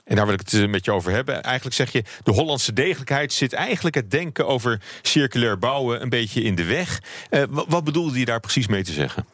En 0.05 0.17
daar 0.17 0.25
wil 0.27 0.35
ik 0.35 0.41
het 0.51 0.71
met 0.71 0.85
je 0.85 0.93
over 0.93 1.13
hebben. 1.13 1.43
Eigenlijk 1.43 1.77
zeg 1.77 1.93
je, 1.93 2.05
de 2.25 2.31
Hollandse 2.33 2.73
degelijkheid 2.73 3.33
zit 3.33 3.53
eigenlijk 3.53 3.95
het 3.95 4.11
denken 4.11 4.47
over 4.47 4.81
circulair 5.03 5.59
bouwen 5.59 6.03
een 6.03 6.09
beetje 6.09 6.43
in 6.43 6.55
de 6.55 6.65
weg. 6.65 7.03
Eh, 7.31 7.43
wa- 7.51 7.65
wat 7.69 7.85
bedoelde 7.85 8.19
je 8.19 8.25
daar 8.25 8.41
precies 8.41 8.67
mee 8.67 8.83
te 8.83 8.93
zeggen? 8.93 9.27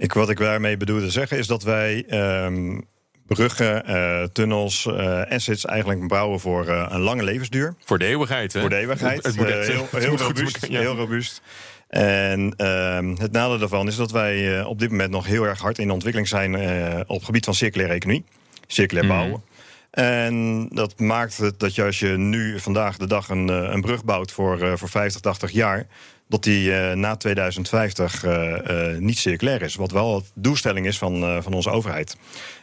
Ik, 0.00 0.12
wat 0.12 0.30
ik 0.30 0.38
daarmee 0.38 0.76
bedoel 0.76 1.00
te 1.00 1.10
zeggen 1.10 1.38
is 1.38 1.46
dat 1.46 1.62
wij 1.62 2.04
ehm, 2.08 2.80
bruggen, 3.26 3.86
eh, 3.86 4.22
tunnels, 4.22 4.86
eh, 4.86 5.22
assets 5.28 5.64
eigenlijk 5.64 6.08
bouwen 6.08 6.40
voor 6.40 6.66
eh, 6.66 6.86
een 6.88 7.00
lange 7.00 7.22
levensduur. 7.24 7.74
Voor 7.84 7.98
de 7.98 8.06
eeuwigheid, 8.06 8.52
hè? 8.52 8.60
Voor 8.60 8.68
de 8.68 8.76
eeuwigheid. 8.76 9.26
Het 9.26 9.36
moet 9.36 9.46
echt, 9.46 9.68
heel, 9.68 9.86
het 9.90 10.04
heel 10.04 10.16
robuust. 10.16 10.66
ja. 10.66 10.80
Heel 10.80 10.96
robuust. 10.96 11.42
En 11.88 12.54
ehm, 12.56 13.14
het 13.16 13.32
nadeel 13.32 13.58
daarvan 13.58 13.86
is 13.86 13.96
dat 13.96 14.10
wij 14.10 14.64
op 14.64 14.78
dit 14.78 14.90
moment 14.90 15.10
nog 15.10 15.26
heel 15.26 15.44
erg 15.44 15.60
hard 15.60 15.78
in 15.78 15.90
ontwikkeling 15.90 16.28
zijn 16.28 16.54
op 17.00 17.16
het 17.16 17.24
gebied 17.24 17.44
van 17.44 17.54
circulaire 17.54 17.94
economie, 17.94 18.24
circulair 18.66 19.06
Mhm. 19.06 19.16
bouwen. 19.16 19.42
En 19.90 20.68
dat 20.68 20.98
maakt 20.98 21.36
het 21.36 21.58
dat 21.60 21.74
je 21.74 21.84
als 21.84 21.98
je 21.98 22.08
nu 22.08 22.60
vandaag 22.60 22.96
de 22.96 23.06
dag 23.06 23.28
een, 23.28 23.48
een 23.48 23.80
brug 23.80 24.04
bouwt 24.04 24.32
voor, 24.32 24.78
voor 24.78 24.88
50, 24.88 25.20
80 25.20 25.50
jaar, 25.50 25.86
dat 26.30 26.42
die 26.42 26.74
eh, 26.74 26.96
na 26.96 27.16
2050 27.16 28.24
eh, 28.24 28.92
eh, 28.92 28.98
niet 28.98 29.18
circulair 29.18 29.62
is. 29.62 29.74
Wat 29.74 29.90
wel 29.90 30.14
het 30.14 30.32
doelstelling 30.34 30.86
is 30.86 30.98
van, 30.98 31.42
van 31.42 31.52
onze 31.52 31.70
overheid. 31.70 32.16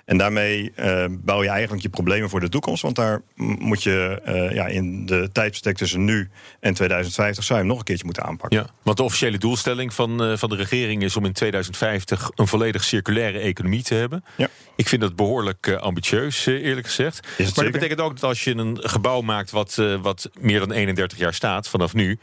En 0.05 0.17
daarmee 0.17 0.73
bouw 1.09 1.43
je 1.43 1.49
eigenlijk 1.49 1.81
je 1.81 1.89
problemen 1.89 2.29
voor 2.29 2.39
de 2.39 2.49
toekomst. 2.49 2.81
Want 2.81 2.95
daar 2.95 3.21
moet 3.35 3.83
je 3.83 4.21
ja, 4.53 4.65
in 4.65 5.05
de 5.05 5.29
tijdstek 5.31 5.77
tussen 5.77 6.05
nu 6.05 6.29
en 6.59 6.73
2050 6.73 7.43
zou 7.43 7.59
je 7.59 7.65
hem 7.65 7.73
nog 7.73 7.79
een 7.79 7.85
keertje 7.85 8.05
moeten 8.05 8.23
aanpakken. 8.23 8.59
Ja, 8.59 8.67
want 8.83 8.97
de 8.97 9.03
officiële 9.03 9.37
doelstelling 9.37 9.93
van, 9.93 10.37
van 10.37 10.49
de 10.49 10.55
regering 10.55 11.03
is 11.03 11.15
om 11.15 11.25
in 11.25 11.33
2050 11.33 12.31
een 12.35 12.47
volledig 12.47 12.83
circulaire 12.83 13.39
economie 13.39 13.83
te 13.83 13.93
hebben. 13.93 14.23
Ja. 14.37 14.47
Ik 14.77 14.87
vind 14.87 15.01
dat 15.01 15.15
behoorlijk 15.15 15.67
eh, 15.67 15.75
ambitieus, 15.75 16.45
eerlijk 16.45 16.87
gezegd. 16.87 17.27
maar 17.37 17.63
dat 17.63 17.71
betekent 17.71 18.01
ook 18.01 18.13
dat 18.13 18.23
als 18.23 18.43
je 18.43 18.55
een 18.55 18.77
gebouw 18.81 19.21
maakt 19.21 19.51
wat, 19.51 19.75
wat 20.01 20.29
meer 20.39 20.59
dan 20.59 20.71
31 20.71 21.17
jaar 21.17 21.33
staat 21.33 21.69
vanaf 21.69 21.93
nu, 21.93 22.19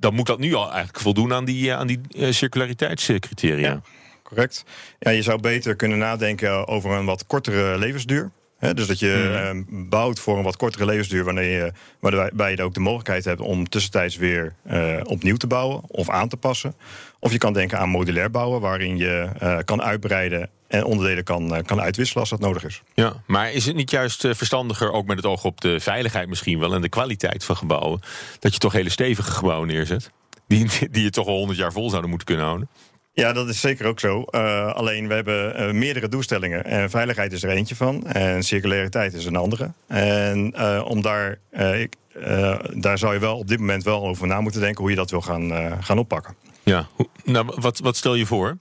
dan 0.00 0.14
moet 0.14 0.26
dat 0.26 0.38
nu 0.38 0.54
al 0.54 0.68
eigenlijk 0.70 1.00
voldoen 1.00 1.32
aan 1.32 1.44
die, 1.44 1.70
eh, 1.70 1.78
aan 1.78 1.86
die 1.86 2.00
eh, 2.10 2.30
circulariteitscriteria. 2.30 3.68
Ja. 3.68 3.80
Correct. 4.22 4.64
Ja, 4.98 5.10
je 5.10 5.22
zou 5.22 5.40
beter 5.40 5.76
kunnen 5.76 5.98
nadenken 5.98 6.68
over 6.68 6.90
een 6.90 7.04
wat 7.04 7.26
kortere 7.26 7.78
levensduur. 7.78 8.30
Dus 8.60 8.86
dat 8.86 8.98
je 8.98 9.50
eh, 9.52 9.60
bouwt 9.88 10.20
voor 10.20 10.36
een 10.36 10.44
wat 10.44 10.56
kortere 10.56 10.84
levensduur, 10.84 11.24
wanneer 11.24 11.64
je, 11.64 11.72
waarbij 12.00 12.50
je 12.50 12.62
ook 12.62 12.74
de 12.74 12.80
mogelijkheid 12.80 13.24
hebt 13.24 13.40
om 13.40 13.68
tussentijds 13.68 14.16
weer 14.16 14.54
eh, 14.62 15.00
opnieuw 15.04 15.36
te 15.36 15.46
bouwen 15.46 15.82
of 15.86 16.10
aan 16.10 16.28
te 16.28 16.36
passen. 16.36 16.74
Of 17.18 17.32
je 17.32 17.38
kan 17.38 17.52
denken 17.52 17.78
aan 17.78 17.88
modulair 17.88 18.30
bouwen, 18.30 18.60
waarin 18.60 18.96
je 18.96 19.28
kan 19.64 19.82
uitbreiden 19.82 20.50
en 20.70 20.84
onderdelen 20.84 21.24
kan, 21.24 21.54
eh, 21.54 21.64
kan 21.64 21.80
uitwisselen 21.80 22.20
als 22.20 22.30
dat 22.30 22.40
nodig 22.40 22.64
is. 22.64 22.82
Ja, 22.94 23.22
maar 23.26 23.52
is 23.52 23.66
het 23.66 23.76
niet 23.76 23.90
juist 23.90 24.24
eh, 24.24 24.34
verstandiger, 24.34 24.92
ook 24.92 25.06
met 25.06 25.16
het 25.16 25.26
oog 25.26 25.44
op 25.44 25.60
de 25.60 25.80
veiligheid 25.80 26.28
misschien 26.28 26.58
wel 26.58 26.74
en 26.74 26.80
de 26.80 26.88
kwaliteit 26.88 27.44
van 27.44 27.56
gebouwen, 27.56 28.00
dat 28.38 28.52
je 28.52 28.58
toch 28.58 28.72
hele 28.72 28.90
stevige 28.90 29.30
gebouwen 29.30 29.68
neerzet? 29.68 30.10
Die, 30.46 30.68
die 30.90 31.02
je 31.02 31.10
toch 31.10 31.26
al 31.26 31.36
100 31.36 31.58
jaar 31.58 31.72
vol 31.72 31.88
zouden 31.88 32.10
moeten 32.10 32.26
kunnen 32.26 32.46
houden? 32.46 32.68
Ja, 33.12 33.32
dat 33.32 33.48
is 33.48 33.60
zeker 33.60 33.86
ook 33.86 34.00
zo. 34.00 34.24
Uh, 34.30 34.72
alleen 34.72 35.08
we 35.08 35.14
hebben 35.14 35.60
uh, 35.60 35.72
meerdere 35.72 36.08
doelstellingen. 36.08 36.64
En 36.64 36.90
veiligheid 36.90 37.32
is 37.32 37.42
er 37.42 37.50
eentje 37.50 37.76
van. 37.76 38.06
En 38.06 38.42
circulariteit 38.42 39.14
is 39.14 39.24
een 39.24 39.36
andere. 39.36 39.72
En 39.86 40.54
uh, 40.56 40.84
om 40.86 41.02
daar, 41.02 41.38
ik, 41.80 41.94
daar 42.74 42.98
zou 42.98 43.14
je 43.14 43.20
wel 43.20 43.38
op 43.38 43.48
dit 43.48 43.58
moment 43.58 43.84
wel 43.84 44.06
over 44.06 44.26
na 44.26 44.40
moeten 44.40 44.60
denken 44.60 44.80
hoe 44.80 44.90
je 44.90 44.96
dat 44.96 45.10
wil 45.10 45.20
gaan, 45.20 45.52
gaan 45.84 45.98
oppakken. 45.98 46.34
Ja, 46.62 46.88
nou, 47.24 47.52
wat, 47.54 47.78
wat 47.78 47.96
stel 47.96 48.14
je 48.14 48.26
voor? 48.26 48.58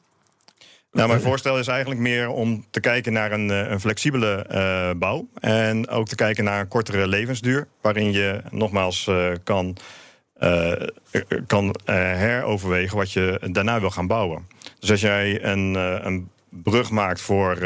Nou, 0.91 1.07
mijn 1.07 1.21
voorstel 1.21 1.59
is 1.59 1.67
eigenlijk 1.67 2.01
meer 2.01 2.29
om 2.29 2.65
te 2.69 2.79
kijken 2.79 3.13
naar 3.13 3.31
een, 3.31 3.49
een 3.49 3.79
flexibele 3.79 4.45
uh, 4.51 4.99
bouw. 4.99 5.27
En 5.39 5.87
ook 5.87 6.07
te 6.07 6.15
kijken 6.15 6.43
naar 6.43 6.59
een 6.59 6.67
kortere 6.67 7.07
levensduur. 7.07 7.67
Waarin 7.81 8.11
je 8.11 8.41
nogmaals 8.51 9.07
uh, 9.07 9.31
kan, 9.43 9.77
kan 11.47 11.75
heroverwegen 11.85 12.97
wat 12.97 13.11
je 13.11 13.49
daarna 13.51 13.79
wil 13.79 13.89
gaan 13.89 14.07
bouwen. 14.07 14.47
Dus 14.79 14.91
als 14.91 15.01
jij 15.01 15.43
een, 15.43 15.73
een 16.05 16.29
brug 16.49 16.89
maakt 16.89 17.21
voor 17.21 17.57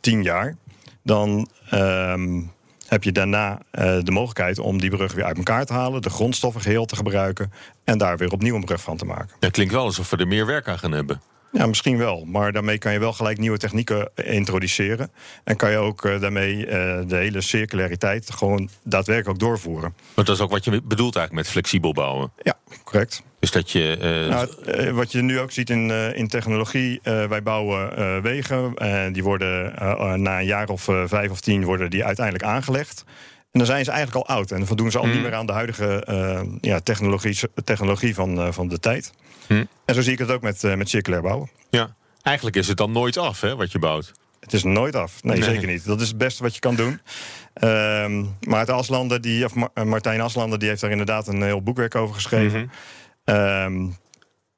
tien 0.00 0.22
jaar, 0.22 0.56
dan. 1.02 1.48
Um, 1.74 2.52
heb 2.86 3.04
je 3.04 3.12
daarna 3.12 3.60
de 4.02 4.10
mogelijkheid 4.10 4.58
om 4.58 4.80
die 4.80 4.90
brug 4.90 5.12
weer 5.12 5.24
uit 5.24 5.36
elkaar 5.36 5.64
te 5.64 5.72
halen, 5.72 6.02
de 6.02 6.10
grondstoffen 6.10 6.60
geheel 6.60 6.84
te 6.84 6.96
gebruiken 6.96 7.52
en 7.84 7.98
daar 7.98 8.16
weer 8.16 8.32
opnieuw 8.32 8.54
een 8.54 8.64
brug 8.64 8.82
van 8.82 8.96
te 8.96 9.04
maken. 9.04 9.36
Dat 9.38 9.50
klinkt 9.50 9.72
wel 9.72 9.84
alsof 9.84 10.10
we 10.10 10.16
er 10.16 10.28
meer 10.28 10.46
werk 10.46 10.68
aan 10.68 10.78
gaan 10.78 10.92
hebben. 10.92 11.20
Ja, 11.52 11.66
misschien 11.66 11.98
wel. 11.98 12.24
Maar 12.24 12.52
daarmee 12.52 12.78
kan 12.78 12.92
je 12.92 12.98
wel 12.98 13.12
gelijk 13.12 13.38
nieuwe 13.38 13.58
technieken 13.58 14.10
introduceren. 14.14 15.10
En 15.44 15.56
kan 15.56 15.70
je 15.70 15.76
ook 15.76 16.04
uh, 16.04 16.20
daarmee 16.20 16.56
uh, 16.56 16.70
de 17.06 17.16
hele 17.16 17.40
circulariteit 17.40 18.30
gewoon 18.30 18.68
daadwerkelijk 18.82 19.34
ook 19.34 19.48
doorvoeren. 19.48 19.94
Want 20.14 20.26
dat 20.26 20.36
is 20.36 20.42
ook 20.42 20.50
wat 20.50 20.64
je 20.64 20.70
bedoelt 20.70 21.16
eigenlijk 21.16 21.32
met 21.32 21.54
flexibel 21.54 21.92
bouwen. 21.92 22.32
Ja, 22.42 22.58
correct. 22.84 23.22
Dus 23.40 23.50
dat 23.50 23.70
je. 23.70 23.96
Uh, 23.98 24.30
nou, 24.30 24.92
wat 24.92 25.12
je 25.12 25.22
nu 25.22 25.40
ook 25.40 25.50
ziet 25.50 25.70
in, 25.70 25.90
in 26.14 26.28
technologie, 26.28 27.00
wij 27.02 27.42
bouwen 27.42 28.22
wegen. 28.22 28.74
En 28.74 29.12
die 29.12 29.22
worden 29.22 29.74
na 30.22 30.38
een 30.38 30.46
jaar 30.46 30.68
of 30.68 30.82
vijf 31.04 31.30
of 31.30 31.40
tien 31.40 31.64
worden 31.64 31.90
die 31.90 32.04
uiteindelijk 32.04 32.44
aangelegd. 32.44 33.04
En 33.50 33.58
dan 33.58 33.66
zijn 33.66 33.84
ze 33.84 33.90
eigenlijk 33.90 34.28
al 34.28 34.36
oud. 34.36 34.50
En 34.50 34.58
dan 34.58 34.66
voldoen 34.66 34.90
ze 34.90 34.98
al 34.98 35.04
Hmm. 35.04 35.12
niet 35.12 35.22
meer 35.22 35.34
aan 35.34 35.46
de 35.46 35.52
huidige 35.52 36.06
ja, 36.60 36.80
technologie, 36.80 37.38
technologie 37.64 38.14
van, 38.14 38.52
van 38.52 38.68
de 38.68 38.78
tijd. 38.78 39.12
Hm. 39.46 39.64
En 39.84 39.94
zo 39.94 40.00
zie 40.00 40.12
ik 40.12 40.18
het 40.18 40.30
ook 40.30 40.42
met, 40.42 40.62
uh, 40.62 40.74
met 40.74 40.88
circulair 40.88 41.22
bouwen. 41.22 41.50
Ja, 41.70 41.94
eigenlijk 42.22 42.56
is 42.56 42.68
het 42.68 42.76
dan 42.76 42.92
nooit 42.92 43.16
af, 43.16 43.40
hè, 43.40 43.56
wat 43.56 43.72
je 43.72 43.78
bouwt. 43.78 44.12
Het 44.40 44.52
is 44.52 44.62
nooit 44.62 44.96
af. 44.96 45.22
Nee, 45.22 45.38
nee, 45.38 45.44
zeker 45.44 45.66
niet. 45.66 45.84
Dat 45.84 46.00
is 46.00 46.08
het 46.08 46.18
beste 46.18 46.42
wat 46.42 46.54
je 46.54 46.60
kan 46.60 46.74
doen. 46.74 47.00
Um, 47.62 48.36
Maarten 48.40 48.74
Aslander, 48.74 49.20
die, 49.20 49.44
of 49.44 49.54
Martijn 49.84 50.20
Aslander, 50.20 50.58
die 50.58 50.68
heeft 50.68 50.80
daar 50.80 50.90
inderdaad 50.90 51.28
een 51.28 51.42
heel 51.42 51.62
boekwerk 51.62 51.94
over 51.94 52.14
geschreven. 52.14 52.60
Mm 52.60 52.70
-hmm. 53.24 53.36
um, 53.36 53.96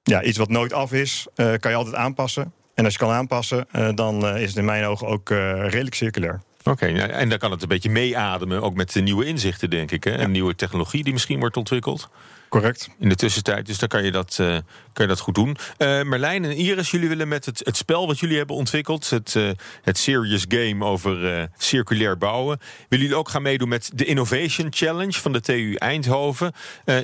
ja, 0.02 0.22
iets 0.22 0.38
wat 0.38 0.48
nooit 0.48 0.72
af 0.72 0.92
is, 0.92 1.26
uh, 1.36 1.52
kan 1.60 1.70
je 1.70 1.76
altijd 1.76 1.94
aanpassen. 1.94 2.52
En 2.74 2.84
als 2.84 2.92
je 2.92 2.98
kan 2.98 3.10
aanpassen, 3.10 3.66
uh, 3.72 3.88
dan 3.94 4.26
is 4.26 4.48
het 4.48 4.56
in 4.56 4.64
mijn 4.64 4.84
ogen 4.84 5.06
ook 5.06 5.28
redelijk 5.28 5.94
circulair. 5.94 6.42
Oké, 6.64 6.86
en 6.86 7.28
dan 7.28 7.38
kan 7.38 7.50
het 7.50 7.62
een 7.62 7.68
beetje 7.68 7.90
meeademen, 7.90 8.62
ook 8.62 8.74
met 8.74 8.92
de 8.92 9.00
nieuwe 9.00 9.24
inzichten, 9.24 9.70
denk 9.70 9.90
ik. 9.90 10.04
Hè? 10.04 10.10
En 10.10 10.30
nieuwe 10.30 10.54
technologie 10.54 11.04
die 11.04 11.12
misschien 11.12 11.38
wordt 11.38 11.56
ontwikkeld. 11.56 12.08
Correct. 12.48 12.88
In 12.98 13.08
de 13.08 13.14
tussentijd, 13.14 13.66
dus 13.66 13.78
dan 13.78 13.88
kan 13.88 14.04
je 14.04 14.10
dat, 14.10 14.38
uh, 14.40 14.46
kan 14.92 15.04
je 15.04 15.06
dat 15.06 15.18
goed 15.18 15.34
doen. 15.34 15.48
Uh, 15.48 16.02
Merlijn 16.02 16.44
en 16.44 16.56
Iris, 16.56 16.90
jullie 16.90 17.08
willen 17.08 17.28
met 17.28 17.44
het, 17.44 17.60
het 17.64 17.76
spel 17.76 18.06
wat 18.06 18.18
jullie 18.18 18.36
hebben 18.36 18.56
ontwikkeld... 18.56 19.10
het, 19.10 19.34
uh, 19.34 19.50
het 19.82 19.98
Serious 19.98 20.44
Game 20.48 20.84
over 20.84 21.48
circulair 21.58 22.18
bouwen... 22.18 22.58
willen 22.88 23.04
jullie 23.04 23.20
ook 23.20 23.28
gaan 23.28 23.42
meedoen 23.42 23.68
met 23.68 23.90
de 23.94 24.04
Innovation 24.04 24.66
Challenge 24.70 25.20
van 25.20 25.32
de 25.32 25.40
TU 25.40 25.74
Eindhoven. 25.74 26.52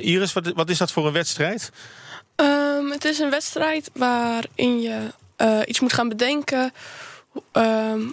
Iris, 0.00 0.33
wat, 0.33 0.52
wat 0.55 0.71
is 0.71 0.79
dat 0.79 0.93
voor 0.93 1.07
een 1.07 1.12
wedstrijd? 1.12 1.73
Um, 2.37 2.90
het 2.90 3.05
is 3.05 3.19
een 3.19 3.31
wedstrijd 3.31 3.90
waarin 3.95 4.81
je 4.81 5.12
iets 5.67 5.81
moet 5.81 5.93
gaan 5.93 6.09
bedenken... 6.09 6.73
Um, 7.52 8.12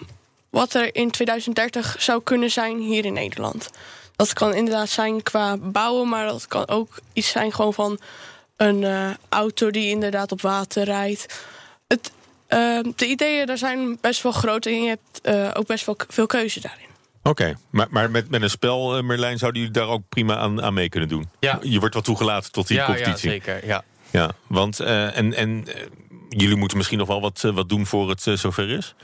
wat 0.57 0.73
er 0.73 0.95
in 0.95 1.11
2030 1.11 1.95
zou 1.99 2.21
kunnen 2.23 2.51
zijn 2.51 2.79
hier 2.79 3.05
in 3.05 3.13
Nederland. 3.13 3.69
Dat 4.15 4.33
kan 4.33 4.53
inderdaad 4.53 4.89
zijn 4.89 5.23
qua 5.23 5.57
bouwen, 5.57 6.09
maar 6.09 6.25
dat 6.25 6.47
kan 6.47 6.67
ook 6.67 6.99
iets 7.13 7.29
zijn 7.29 7.53
gewoon 7.53 7.73
van 7.73 7.99
een 8.55 8.81
uh, 8.81 9.09
auto 9.29 9.71
die 9.71 9.89
inderdaad 9.89 10.31
op 10.31 10.41
water 10.41 10.83
rijdt. 10.83 11.45
Het, 11.87 12.11
uh, 12.49 12.79
de 12.95 13.05
ideeën 13.05 13.45
daar 13.45 13.57
zijn 13.57 13.97
best 14.01 14.23
wel 14.23 14.31
groot 14.31 14.65
en 14.65 14.83
je 14.83 14.87
hebt 14.87 15.19
uh, 15.23 15.49
ook 15.53 15.67
best 15.67 15.85
wel 15.85 15.97
veel 16.07 16.25
keuze 16.25 16.59
daarin. 16.61 16.85
Oké, 17.17 17.29
okay, 17.29 17.55
maar, 17.69 17.87
maar 17.89 18.11
met, 18.11 18.29
met 18.29 18.41
een 18.41 18.49
spel, 18.49 19.03
Merlijn, 19.03 19.37
zouden 19.37 19.61
jullie 19.61 19.75
daar 19.75 19.87
ook 19.87 20.01
prima 20.09 20.37
aan, 20.37 20.61
aan 20.61 20.73
mee 20.73 20.89
kunnen 20.89 21.09
doen? 21.09 21.29
Ja. 21.39 21.59
Je 21.61 21.79
wordt 21.79 21.93
wel 21.93 22.03
toegelaten 22.03 22.51
tot 22.51 22.67
die 22.67 22.77
ja, 22.77 22.85
competitie. 22.85 23.29
Ja, 23.29 23.35
zeker. 23.35 23.67
Ja, 23.67 23.83
ja 24.11 24.31
want 24.47 24.79
en, 24.79 25.33
en 25.33 25.65
jullie 26.29 26.55
moeten 26.55 26.77
misschien 26.77 26.97
nog 26.97 27.07
wel 27.07 27.21
wat, 27.21 27.41
wat 27.41 27.69
doen 27.69 27.85
voor 27.85 28.09
het 28.09 28.21
zover 28.21 28.69
is? 28.69 28.95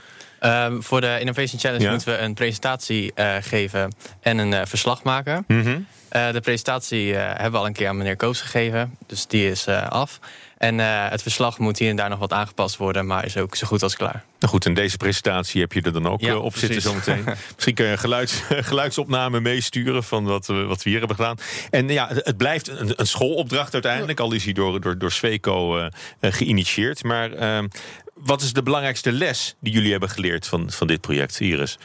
Um, 0.46 0.84
voor 0.84 1.02
de 1.02 1.18
Innovation 1.20 1.60
Challenge 1.60 1.84
ja. 1.84 1.90
moeten 1.90 2.08
we 2.08 2.18
een 2.18 2.34
presentatie 2.34 3.12
uh, 3.16 3.36
geven 3.40 3.96
en 4.22 4.38
een 4.38 4.52
uh, 4.52 4.62
verslag 4.66 5.04
maken. 5.04 5.44
Mm 5.48 5.62
-hmm. 5.62 5.88
uh, 6.12 6.32
de 6.32 6.42
presentatie 6.42 7.16
hebben 7.16 7.52
we 7.52 7.58
al 7.58 7.66
een 7.66 7.74
keer 7.74 7.88
aan 7.88 7.98
meneer 7.98 8.16
Koos 8.16 8.42
gegeven, 8.42 8.98
dus 9.08 9.28
die 9.28 9.50
is 9.50 9.68
af. 9.68 10.20
En 10.64 10.80
het 11.10 11.22
verslag 11.22 11.58
moet 11.58 11.80
hier 11.80 11.90
en 11.90 11.96
daar 11.96 12.10
nog 12.10 12.20
wat 12.20 12.34
aangepast 12.34 12.78
worden, 12.78 13.06
maar 13.06 13.26
is 13.26 13.38
ook 13.38 13.56
zo 13.56 13.68
goed 13.68 13.84
als 13.84 13.96
klaar. 13.96 14.24
Nou 14.40 14.52
goed, 14.52 14.66
en 14.66 14.74
deze 14.74 14.98
presentatie 14.98 15.62
heb 15.62 15.74
je 15.74 15.82
er 15.82 15.94
dan 15.94 16.08
ook 16.08 16.22
ja, 16.22 16.38
op 16.38 16.58
zitten 16.58 16.82
zometeen. 16.82 17.24
Misschien 17.54 17.74
kun 17.74 17.86
je 17.86 17.92
een 17.92 18.00
geluids, 18.00 18.42
geluidsopname 18.72 19.40
meesturen 19.40 20.04
van 20.04 20.24
wat, 20.24 20.46
wat 20.46 20.84
we 20.84 20.90
hier 20.90 21.00
hebben 21.00 21.16
gedaan. 21.16 21.38
En 21.70 21.88
ja, 21.90 22.10
het 22.12 22.38
blijft 22.38 22.68
een, 22.68 22.94
een 22.96 23.08
schoolopdracht 23.08 23.74
uiteindelijk, 23.74 24.20
al 24.20 24.32
is 24.32 24.44
hij 24.44 24.54
door, 24.54 24.82
door, 24.82 24.98
door 24.98 25.12
Sweco 25.12 25.88
geïnitieerd. 26.22 27.04
Maar 27.04 27.34
ehm, 27.34 27.68
wat 28.14 28.42
is 28.42 28.54
de 28.54 28.64
belangrijkste 28.64 29.12
les 29.12 29.56
die 29.60 29.74
jullie 29.74 29.92
hebben 29.92 30.10
geleerd 30.10 30.48
van, 30.48 30.72
van 30.72 30.88
dit 30.88 31.02
project, 31.02 31.40
Iris? 31.40 31.78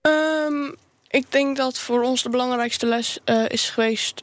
Um, 0.00 0.74
ik 1.08 1.24
denk 1.28 1.56
dat 1.56 1.78
voor 1.78 2.02
ons 2.02 2.22
de 2.22 2.30
belangrijkste 2.30 2.86
les 2.86 3.18
uh, 3.24 3.44
is 3.48 3.70
geweest. 3.70 4.22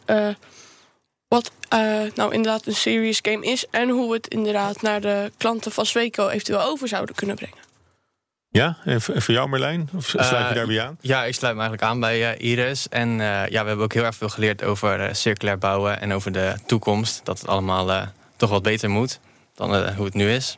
Wat 1.27 1.51
uh, 1.74 1.79
nou 2.15 2.34
inderdaad 2.34 2.65
een 2.65 2.75
serious 2.75 3.19
game 3.22 3.46
is. 3.46 3.65
En 3.72 3.89
hoe 3.89 4.10
we 4.10 4.15
het 4.15 4.27
inderdaad 4.27 4.81
naar 4.81 5.01
de 5.01 5.31
klanten 5.38 5.72
van 5.72 5.86
Sweco 5.86 6.27
eventueel 6.27 6.62
over 6.62 6.88
zouden 6.88 7.15
kunnen 7.15 7.36
brengen. 7.36 7.57
Ja, 8.50 8.77
en 8.86 9.01
voor 9.01 9.34
jou 9.34 9.50
Merlijn? 9.50 9.89
Of 9.96 10.05
sluit 10.05 10.50
je 10.50 10.55
daar 10.55 10.67
weer 10.67 10.81
aan? 10.81 10.98
Ja, 11.01 11.24
ik 11.24 11.34
sluit 11.34 11.55
me 11.55 11.62
eigenlijk 11.62 11.91
aan 11.91 12.00
bij 12.00 12.38
Iris. 12.38 12.89
En 12.89 13.10
ja, 13.50 13.50
we 13.50 13.67
hebben 13.67 13.79
ook 13.79 13.93
heel 13.93 14.03
erg 14.03 14.15
veel 14.15 14.29
geleerd 14.29 14.63
over 14.63 15.15
circulair 15.15 15.57
bouwen 15.57 16.01
en 16.01 16.13
over 16.13 16.31
de 16.31 16.55
toekomst. 16.65 17.22
Dat 17.24 17.39
het 17.39 17.48
allemaal 17.48 18.07
toch 18.36 18.50
wat 18.50 18.63
beter 18.63 18.89
moet 18.89 19.19
dan 19.55 19.93
hoe 19.93 20.05
het 20.05 20.13
nu 20.13 20.31
is. 20.31 20.55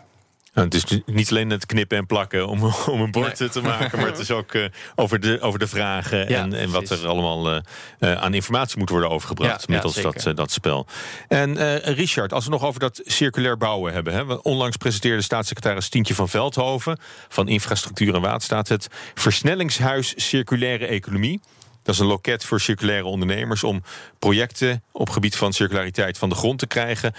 Nou, 0.53 0.68
het 0.68 0.74
is 0.74 1.01
niet 1.06 1.29
alleen 1.29 1.50
het 1.50 1.65
knippen 1.65 1.98
en 1.98 2.06
plakken 2.06 2.48
om, 2.48 2.63
om 2.94 3.01
een 3.01 3.12
bord 3.12 3.39
nee. 3.39 3.50
te 3.50 3.62
maken, 3.62 4.00
maar 4.00 4.08
het 4.08 4.20
is 4.20 4.32
ook 4.32 4.53
uh, 4.53 4.65
over, 4.96 5.20
de, 5.20 5.41
over 5.41 5.60
de 5.60 5.68
vragen 5.68 6.29
ja, 6.29 6.41
en, 6.41 6.53
en 6.53 6.72
wat 6.72 6.89
er 6.89 7.08
allemaal 7.08 7.53
uh, 7.53 7.60
uh, 8.00 8.13
aan 8.13 8.34
informatie 8.34 8.77
moet 8.77 8.89
worden 8.89 9.10
overgebracht 9.10 9.65
ja, 9.68 9.74
middels 9.74 10.01
dat, 10.01 10.32
dat 10.36 10.51
spel. 10.51 10.88
En 11.27 11.79
Richard, 11.94 12.34
als 12.34 12.46
we 12.46 12.51
nog 12.51 12.63
over 12.63 12.79
dat 12.79 13.01
circulair 13.03 13.58
bouwen 13.58 13.94
hebben. 13.94 14.13
Hè, 14.13 14.34
onlangs 14.34 14.77
presenteerde 14.77 15.22
staatssecretaris 15.22 15.89
Tientje 15.89 16.15
van 16.15 16.29
Veldhoven 16.29 17.00
van 17.27 17.48
Infrastructuur 17.48 18.15
en 18.15 18.22
Waterstaat 18.22 18.68
het 18.68 18.88
Versnellingshuis 19.13 20.13
Circulaire 20.15 20.86
Economie. 20.86 21.41
Dat 21.84 21.96
is 21.96 22.01
een 22.01 22.08
loket 22.08 22.46
voor 22.46 22.60
circulaire 22.60 23.06
ondernemers 23.06 23.63
om 23.63 23.84
projecten 24.20 24.84
op 24.91 25.10
gebied 25.10 25.36
van 25.36 25.53
circulariteit 25.53 26.18
van 26.18 26.29
de 26.29 26.36
grond 26.36 26.60
te 26.60 26.68
krijgen. 26.68 27.13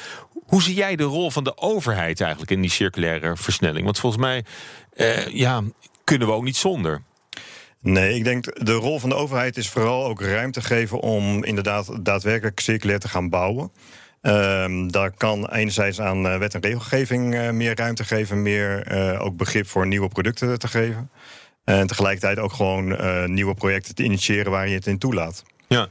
Hoe 0.50 0.62
zie 0.62 0.74
jij 0.74 0.96
de 0.96 1.02
rol 1.02 1.30
van 1.30 1.44
de 1.44 1.56
overheid 1.58 2.20
eigenlijk 2.20 2.50
in 2.50 2.60
die 2.60 2.70
circulaire 2.70 3.36
versnelling? 3.36 3.84
Want 3.84 3.98
volgens 3.98 4.22
mij 4.22 4.44
eh, 4.92 5.26
ja, 5.26 5.62
kunnen 6.04 6.28
we 6.28 6.34
ook 6.34 6.44
niet 6.44 6.56
zonder. 6.56 7.02
Nee, 7.80 8.14
ik 8.14 8.24
denk 8.24 8.64
de 8.66 8.72
rol 8.72 8.98
van 8.98 9.08
de 9.08 9.14
overheid 9.14 9.56
is 9.56 9.68
vooral 9.68 10.04
ook 10.04 10.20
ruimte 10.20 10.62
geven 10.62 11.00
om 11.00 11.44
inderdaad 11.44 12.04
daadwerkelijk 12.04 12.60
circulair 12.60 12.98
te 12.98 13.08
gaan 13.08 13.28
bouwen. 13.28 13.72
Um, 14.22 14.92
daar 14.92 15.10
kan 15.10 15.50
enerzijds 15.50 16.00
aan 16.00 16.26
uh, 16.26 16.36
wet 16.36 16.54
en 16.54 16.60
regelgeving 16.60 17.34
uh, 17.34 17.50
meer 17.50 17.76
ruimte 17.76 18.04
geven, 18.04 18.42
meer 18.42 18.92
uh, 18.92 19.24
ook 19.24 19.36
begrip 19.36 19.66
voor 19.66 19.86
nieuwe 19.86 20.08
producten 20.08 20.58
te 20.58 20.68
geven. 20.68 21.10
En 21.64 21.86
tegelijkertijd 21.86 22.38
ook 22.38 22.52
gewoon 22.52 22.96
nieuwe 23.34 23.54
projecten 23.54 23.94
te 23.94 24.02
initiëren 24.02 24.50
waar 24.50 24.68
je 24.68 24.74
het 24.74 24.86
in 24.86 24.98
toelaat. 24.98 25.42
Ja. 25.68 25.88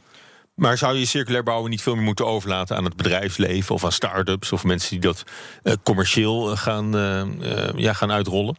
Maar 0.60 0.78
zou 0.78 0.98
je 0.98 1.06
circulair 1.06 1.44
bouwen 1.44 1.70
niet 1.70 1.82
veel 1.82 1.96
meer 1.96 2.04
moeten 2.04 2.26
overlaten 2.26 2.76
aan 2.76 2.84
het 2.84 2.96
bedrijfsleven 2.96 3.76
of 3.76 3.84
aan 3.84 3.92
start-ups 3.92 4.52
of 4.52 4.64
mensen 4.64 4.90
die 4.90 5.00
dat 5.00 5.24
uh, 5.64 5.74
commercieel 5.84 6.56
gaan, 6.56 6.96
uh, 6.96 7.24
uh, 7.42 7.70
ja, 7.76 7.94
gaan 7.94 8.12
uitrollen? 8.12 8.58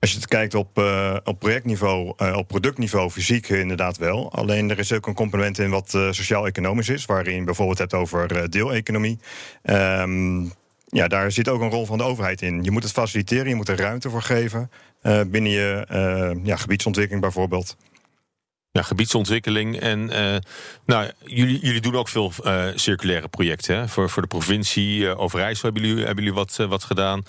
Als 0.00 0.10
je 0.10 0.16
het 0.16 0.26
kijkt 0.26 0.54
op, 0.54 0.82
op 1.24 1.38
projectniveau, 1.38 2.14
op 2.34 2.48
productniveau, 2.48 3.10
fysiek 3.10 3.48
inderdaad 3.48 3.96
wel. 3.96 4.32
Alleen 4.32 4.70
er 4.70 4.78
is 4.78 4.92
ook 4.92 5.06
een 5.06 5.14
component 5.14 5.58
in 5.58 5.70
wat 5.70 5.90
sociaal-economisch 5.90 6.88
is, 6.88 7.04
waarin 7.04 7.34
je 7.34 7.44
bijvoorbeeld 7.44 7.78
hebt 7.78 7.94
over 7.94 8.50
deeleconomie. 8.50 9.18
Um, 9.62 10.52
ja, 10.86 11.08
daar 11.08 11.32
zit 11.32 11.48
ook 11.48 11.60
een 11.60 11.70
rol 11.70 11.86
van 11.86 11.98
de 11.98 12.04
overheid 12.04 12.42
in. 12.42 12.62
Je 12.62 12.70
moet 12.70 12.82
het 12.82 12.92
faciliteren, 12.92 13.48
je 13.48 13.54
moet 13.54 13.68
er 13.68 13.80
ruimte 13.80 14.10
voor 14.10 14.22
geven 14.22 14.70
binnen 15.02 15.50
je 15.50 15.86
ja, 16.42 16.56
gebiedsontwikkeling 16.56 17.22
bijvoorbeeld. 17.22 17.76
Ja, 18.78 18.84
gebiedsontwikkeling. 18.84 19.80
En 19.80 20.10
uh, 20.12 20.36
nou, 20.86 21.10
jullie, 21.24 21.58
jullie 21.60 21.80
doen 21.80 21.96
ook 21.96 22.08
veel 22.08 22.32
uh, 22.44 22.64
circulaire 22.74 23.28
projecten. 23.28 23.76
Hè? 23.76 23.88
Voor, 23.88 24.10
voor 24.10 24.22
de 24.22 24.28
provincie 24.28 25.00
uh, 25.00 25.20
Overijssel 25.20 25.64
hebben 25.64 25.88
jullie, 25.88 26.04
hebben 26.04 26.24
jullie 26.24 26.38
wat, 26.38 26.56
wat 26.68 26.84
gedaan. 26.84 27.22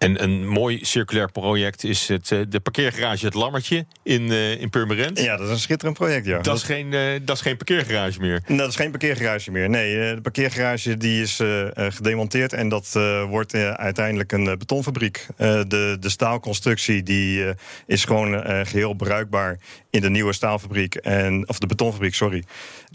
En 0.00 0.22
een 0.22 0.48
mooi 0.48 0.84
circulair 0.84 1.30
project 1.30 1.84
is 1.84 2.08
het, 2.08 2.28
de 2.48 2.60
parkeergarage 2.62 3.24
Het 3.24 3.34
Lammertje 3.34 3.86
in, 4.02 4.22
uh, 4.22 4.60
in 4.60 4.70
Purmerend. 4.70 5.20
Ja, 5.20 5.36
dat 5.36 5.46
is 5.46 5.52
een 5.52 5.58
schitterend 5.58 5.98
project, 5.98 6.26
ja. 6.26 6.38
Dat 6.38 6.56
is 6.56 6.62
geen, 6.62 6.92
uh, 6.92 7.20
dat 7.22 7.36
is 7.36 7.42
geen 7.42 7.56
parkeergarage 7.56 8.20
meer? 8.20 8.42
Dat 8.46 8.68
is 8.68 8.76
geen 8.76 8.90
parkeergarage 8.90 9.50
meer, 9.50 9.70
nee. 9.70 10.14
De 10.14 10.20
parkeergarage 10.20 10.96
die 10.96 11.22
is 11.22 11.40
uh, 11.40 11.68
gedemonteerd 11.74 12.52
en 12.52 12.68
dat 12.68 12.92
wordt 13.28 13.54
uiteindelijk 13.54 14.32
een 14.32 14.44
betonfabriek. 14.44 15.26
de, 15.36 15.96
de 16.00 16.08
staalconstructie 16.08 17.02
die, 17.02 17.44
is 17.86 18.04
gewoon 18.04 18.44
geheel 18.66 18.94
bruikbaar 18.94 19.58
in 19.90 20.00
de 20.00 20.10
nieuwe 20.10 20.32
staalfabriek. 20.32 20.94
En, 20.94 21.48
of 21.48 21.58
de 21.58 21.66
betonfabriek, 21.66 22.14
sorry. 22.14 22.44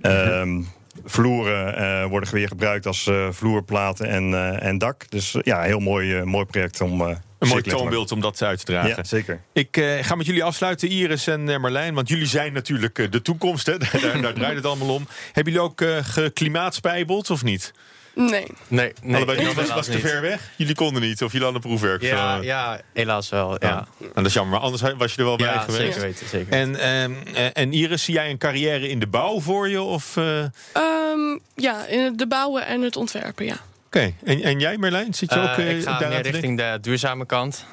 Mm 0.01 0.67
Vloeren 1.03 1.81
uh, 1.81 2.09
worden 2.09 2.33
weer 2.33 2.47
gebruikt 2.47 2.85
als 2.85 3.07
uh, 3.07 3.27
vloerplaten 3.31 4.07
en, 4.07 4.29
uh, 4.29 4.63
en 4.63 4.77
dak. 4.77 5.09
Dus 5.09 5.35
ja, 5.41 5.61
heel 5.61 5.79
mooi, 5.79 6.23
mooi 6.23 6.45
project 6.45 6.81
om. 6.81 7.01
een 7.01 7.17
mooi 7.47 7.61
toonbeeld 7.61 8.11
om 8.11 8.21
dat 8.21 8.41
uit 8.41 8.59
te 8.59 8.65
dragen. 8.65 8.89
Ja, 8.89 9.03
zeker. 9.03 9.41
Ik 9.53 9.83
ga 10.01 10.15
met 10.15 10.25
jullie 10.25 10.43
afsluiten, 10.43 10.89
Iris 10.89 11.27
en 11.27 11.61
Marlijn. 11.61 11.93
Want 11.93 12.09
jullie 12.09 12.25
zijn 12.25 12.53
natuurlijk 12.53 13.11
de 13.11 13.21
toekomst. 13.21 13.65
Hè? 13.65 13.77
daar, 14.01 14.21
daar 14.21 14.33
draait 14.33 14.55
het 14.55 14.65
allemaal 14.65 14.93
om. 14.93 15.07
Hebben 15.31 15.53
jullie 15.53 15.69
ook 15.69 15.83
geklimaatspijbeld 16.01 17.29
of 17.29 17.43
niet? 17.43 17.73
Nee. 18.15 18.45
Nee, 18.67 18.93
nee 19.01 19.15
Allebei 19.15 19.45
niet. 19.45 19.53
Was, 19.53 19.73
was 19.73 19.85
te 19.85 19.99
ver 19.99 20.21
weg? 20.21 20.51
Jullie 20.55 20.75
konden 20.75 21.01
niet? 21.01 21.23
Of 21.23 21.31
jullie 21.31 21.43
hadden 21.43 21.61
proefwerk? 21.61 22.01
Ja, 22.01 22.35
ja 22.35 22.81
helaas 22.93 23.29
wel. 23.29 23.51
Ja. 23.51 23.57
ja. 23.59 23.87
Nou, 23.99 24.13
dat 24.13 24.25
is 24.25 24.33
jammer, 24.33 24.53
maar 24.53 24.63
anders 24.63 24.93
was 24.97 25.13
je 25.13 25.17
er 25.17 25.25
wel 25.27 25.39
ja, 25.39 25.53
bij 25.53 25.63
geweest. 25.63 25.93
Zeker 25.93 26.01
weten, 26.01 26.27
zeker 26.27 26.53
En, 26.53 26.73
uh, 26.73 27.47
en 27.53 27.73
Iris, 27.73 28.03
zie 28.03 28.13
jij 28.13 28.29
een 28.29 28.37
carrière 28.37 28.89
in 28.89 28.99
de 28.99 29.07
bouw 29.07 29.39
voor 29.39 29.69
je? 29.69 29.81
Of, 29.81 30.15
uh... 30.15 30.43
um, 30.73 31.39
ja, 31.55 31.85
in 31.85 32.17
de 32.17 32.27
bouwen 32.27 32.65
en 32.65 32.81
het 32.81 32.95
ontwerpen, 32.95 33.45
ja. 33.45 33.57
Oké, 33.85 33.97
okay. 33.97 34.15
en, 34.23 34.41
en 34.41 34.59
jij 34.59 34.77
Merlijn? 34.77 35.13
Zit 35.13 35.33
je 35.33 35.39
uh, 35.39 35.43
ook 35.43 35.57
Ik 35.57 35.83
ga 35.83 36.07
meer 36.07 36.21
richting 36.21 36.57
de 36.57 36.77
duurzame 36.81 37.25
kant. 37.25 37.65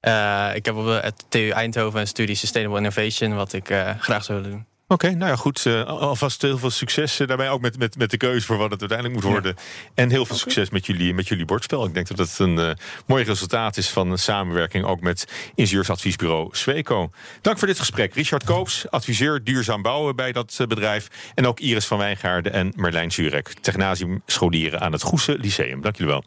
Uh, 0.00 0.50
ik 0.54 0.64
heb 0.64 0.76
op 0.76 0.86
het 0.86 1.24
TU 1.28 1.48
Eindhoven 1.48 2.00
een 2.00 2.06
studie 2.06 2.34
Sustainable 2.34 2.78
Innovation... 2.78 3.34
wat 3.34 3.52
ik 3.52 3.66
graag 3.98 4.24
zou 4.24 4.40
willen 4.40 4.50
doen. 4.50 4.73
Oké, 4.88 5.06
okay, 5.06 5.18
nou 5.18 5.30
ja, 5.30 5.36
goed. 5.36 5.64
Uh, 5.64 5.84
alvast 5.84 6.42
heel 6.42 6.58
veel 6.58 6.70
succes 6.70 7.20
uh, 7.20 7.28
daarbij. 7.28 7.50
Ook 7.50 7.60
met, 7.60 7.78
met, 7.78 7.98
met 7.98 8.10
de 8.10 8.16
keuze 8.16 8.46
voor 8.46 8.56
wat 8.56 8.70
het 8.70 8.80
uiteindelijk 8.80 9.20
moet 9.20 9.32
worden. 9.32 9.54
Ja. 9.56 9.62
En 9.94 10.10
heel 10.10 10.26
veel 10.26 10.36
succes 10.36 10.70
met 10.70 10.86
jullie, 10.86 11.14
met 11.14 11.28
jullie 11.28 11.44
bordspel. 11.44 11.84
Ik 11.84 11.94
denk 11.94 12.08
dat 12.08 12.18
het 12.18 12.38
een 12.38 12.58
uh, 12.58 12.70
mooi 13.06 13.24
resultaat 13.24 13.76
is 13.76 13.88
van 13.88 14.10
een 14.10 14.18
samenwerking 14.18 14.84
ook 14.84 15.00
met 15.00 15.24
ingenieursadviesbureau 15.54 16.48
Sweco. 16.52 17.10
Dank 17.40 17.58
voor 17.58 17.66
dit 17.66 17.78
gesprek. 17.78 18.14
Richard 18.14 18.44
Koops, 18.44 18.90
adviseur 18.90 19.44
duurzaam 19.44 19.82
bouwen 19.82 20.16
bij 20.16 20.32
dat 20.32 20.56
bedrijf. 20.68 21.08
En 21.34 21.46
ook 21.46 21.60
Iris 21.60 21.86
van 21.86 21.98
Wijngaarden 21.98 22.52
en 22.52 22.72
Merlijn 22.76 23.12
Zurek, 23.12 23.48
technasium 23.48 24.22
scholieren 24.26 24.80
aan 24.80 24.92
het 24.92 25.02
Goese 25.02 25.38
Lyceum. 25.38 25.80
Dank 25.80 25.96
jullie 25.96 26.12
wel. 26.12 26.24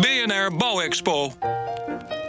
BNR 0.00 0.56
Bouwexpo. 0.56 1.32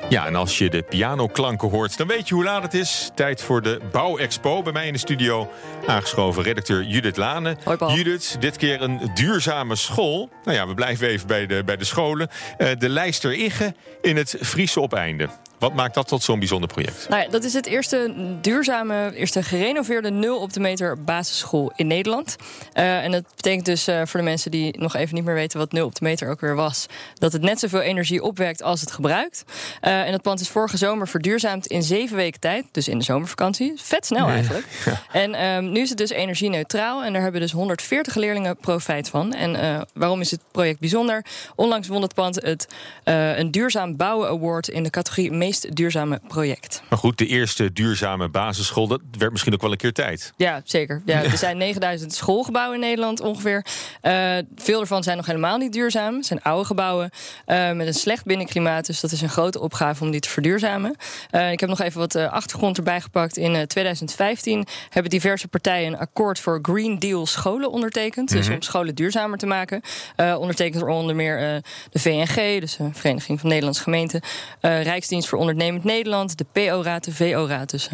Ja, 0.10 0.26
en 0.26 0.36
als 0.36 0.58
je 0.58 0.70
de 0.70 0.84
pianoklanken 0.84 1.70
hoort, 1.70 1.98
dan 1.98 2.08
weet 2.08 2.28
je 2.28 2.34
hoe 2.34 2.44
laat 2.44 2.64
het 2.64 2.74
is. 2.74 3.12
Tijd 3.16 3.42
voor 3.42 3.62
de 3.62 3.80
Bouwexpo. 3.92 4.62
Bij 4.62 4.74
mij 4.74 4.88
in 4.88 4.94
de 4.94 5.00
studio 5.00 5.50
aangeschoven 5.86 6.44
redacteur 6.44 6.84
Judith 6.84 7.18
Lane. 7.18 7.58
Hoi 7.64 7.78
Paul. 7.78 7.96
Judith, 7.96 8.38
dit 8.40 8.58
keer 8.58 8.82
een 8.82 9.12
duurzame 9.14 9.76
school. 9.76 10.30
Nou 10.44 10.58
ja, 10.58 10.68
we 10.68 10.74
blijven 10.74 11.08
even 11.08 11.28
bij 11.28 11.46
de, 11.46 11.64
bij 11.66 11.78
de 11.78 11.86
scholen. 11.86 12.30
Uh, 12.58 12.70
de 12.78 12.90
Lijster 12.90 13.34
Igge 13.34 13.74
in 14.02 14.18
het 14.18 14.38
Friese 14.42 14.82
Opeinde. 14.82 15.30
Wat 15.60 15.74
maakt 15.74 15.94
dat 15.94 16.08
tot 16.08 16.24
zo'n 16.24 16.40
bijzonder 16.40 16.70
project? 16.70 17.10
Nou 17.10 17.22
ja, 17.22 17.30
dat 17.30 17.44
is 17.44 17.54
het 17.54 17.66
eerste 17.66 18.14
duurzame, 18.42 19.12
eerste 19.16 19.44
gerenoveerde 19.44 20.10
nul 20.10 20.40
op 20.40 20.54
de 20.54 20.60
meter 20.60 21.04
basisschool 21.04 21.72
in 21.76 21.88
Nederland. 21.88 22.36
Uh, 22.74 23.04
en 23.04 23.12
dat 23.12 23.24
betekent 23.36 23.66
dus 23.66 23.88
uh, 23.88 24.02
voor 24.06 24.20
de 24.20 24.26
mensen 24.26 24.52
die 24.52 24.80
nog 24.80 24.96
even 24.96 25.16
niet 25.16 25.24
meer 25.24 25.34
weten 25.34 25.60
wat 25.60 25.72
nul 25.72 25.86
op 25.86 25.96
de 25.96 26.04
meter 26.04 26.30
ook 26.30 26.42
weer 26.42 26.56
was, 26.56 26.86
dat 27.14 27.34
het 27.34 27.42
net 27.42 27.60
zoveel 27.60 27.82
energie 27.82 28.24
opwekt 28.24 28.64
als 28.64 28.82
het 28.82 28.92
gebruikt. 28.92 29.44
Uh, 29.82 30.02
en 30.02 30.12
dat 30.12 30.22
pand 30.22 30.40
is 30.40 30.50
vorige 30.50 30.78
zomer 30.78 31.08
verduurzaamd 31.08 31.68
in 31.68 31.84
zeven 31.84 32.16
weken 32.16 32.40
tijd, 32.40 32.66
dus 32.72 32.88
in 32.88 32.98
de 32.98 33.04
zomervakantie. 33.04 33.74
Vet 33.76 34.06
snel 34.06 34.28
eigenlijk. 34.28 34.66
Ja. 34.86 35.02
En 35.12 35.46
um, 35.46 35.72
nu 35.72 35.80
is 35.80 35.90
het 35.90 35.98
dus 35.98 36.10
energie-neutraal 36.10 37.04
en 37.04 37.14
daar 37.14 37.22
hebben 37.22 37.42
dus 37.42 37.52
140 37.52 38.16
leerlingen 38.16 38.58
profijt 38.58 39.10
van. 39.10 39.34
En 39.34 39.86
waarom 39.94 40.22
is 40.22 40.32
het 40.32 40.40
project 40.52 40.80
bijzonder? 40.80 41.26
Onlangs 41.56 41.88
won 41.88 42.02
het 42.02 42.14
pand 42.14 42.36
het 42.36 42.68
een 43.04 43.52
duurzaam 43.52 43.96
bouwen 43.96 44.28
award 44.28 44.68
in 44.68 44.84
de 44.84 44.90
categorie 44.90 45.32
meest 45.48 45.76
duurzame 45.76 46.22
project. 46.28 46.82
Maar 46.90 47.00
goed, 47.00 47.18
de 47.18 47.28
eerste 47.28 47.74
duurzame 47.74 48.30
basisschool, 48.30 48.88
dat 48.88 49.02
werd 49.18 49.32
misschien 49.32 49.54
ook 49.54 49.62
wel 49.62 49.72
een 49.72 49.78
keer 49.78 49.94
tijd. 49.94 50.34
Ja, 50.38 50.62
zeker. 50.64 51.02
Ja, 51.06 51.24
er 51.32 51.38
zijn 51.38 51.58
9000 51.58 52.14
schoolgebouwen 52.14 52.76
in 52.76 52.82
Nederland 52.82 53.22
ongeveer. 53.22 53.66
Uh, 54.02 54.38
veel 54.56 54.80
ervan 54.80 55.04
zijn 55.04 55.18
nog 55.18 55.26
helemaal 55.26 55.58
niet 55.58 55.74
duurzaam. 55.74 56.16
Het 56.16 56.26
zijn 56.26 56.42
oude 56.42 56.66
gebouwen 56.66 57.10
uh, 57.48 57.72
met 57.72 57.88
een 57.88 57.94
slecht 57.94 58.26
binnenklimaat. 58.26 58.86
Dus 58.86 59.00
dat 59.00 59.12
is 59.12 59.22
een 59.22 59.30
grote 59.30 59.60
opgave 59.60 60.04
om 60.04 60.12
die 60.12 60.20
te 60.20 60.30
verduurzamen. 60.30 60.96
Uh, 61.32 61.52
ik 61.52 61.60
heb 61.60 61.70
nog 61.70 61.82
even 61.82 62.00
wat 62.00 62.16
achtergrond 62.16 62.78
erbij 62.78 63.02
gepakt. 63.02 63.38
In 63.38 63.68
2015 63.68 64.66
hebben 64.90 65.12
diverse 65.12 65.48
partijen 65.48 65.94
een 65.94 66.00
akkoord 66.00 66.40
voor 66.40 66.60
Green 66.62 67.00
Deal 67.00 67.26
scholen 67.26 67.72
ondertekend. 67.72 68.30
Mm 68.30 68.38
-hmm. 68.38 68.46
Dus 68.46 68.56
om 68.56 68.62
scholen 68.62 68.96
duurzamer 68.96 69.38
te 69.38 69.46
maken. 69.46 69.82
ondertekend 70.18 70.80
door 70.80 70.90
onder 70.90 71.16
meer 71.16 71.62
de 71.92 72.00
VNG, 72.00 72.60
dus 72.60 72.76
de 72.76 72.90
Vereniging 72.94 73.40
van 73.40 73.50
Nederlandse 73.50 73.84
Gemeenten. 73.84 74.22
Rijksdienst 74.62 75.28
voor 75.28 75.37
Ondernemend 75.38 75.84
Nederland, 75.84 76.38
de 76.38 76.46
PO-raad, 76.52 77.04
de 77.04 77.14
VO-raad. 77.14 77.70
Dus 77.70 77.90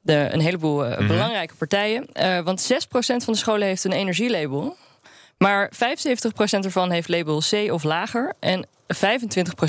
de, 0.00 0.28
een 0.30 0.40
heleboel 0.40 0.84
uh, 0.84 0.90
mm-hmm. 0.90 1.06
belangrijke 1.06 1.54
partijen. 1.54 2.06
Uh, 2.14 2.40
want 2.40 2.72
6% 2.72 2.86
van 2.96 3.32
de 3.32 3.36
scholen 3.36 3.66
heeft 3.66 3.84
een 3.84 3.92
energielabel. 3.92 4.76
Maar 5.38 5.72
75% 5.74 5.78
ervan 6.60 6.90
heeft 6.90 7.08
label 7.08 7.42
C 7.50 7.72
of 7.72 7.82
lager. 7.82 8.34
En 8.40 8.66
25% 8.66 8.66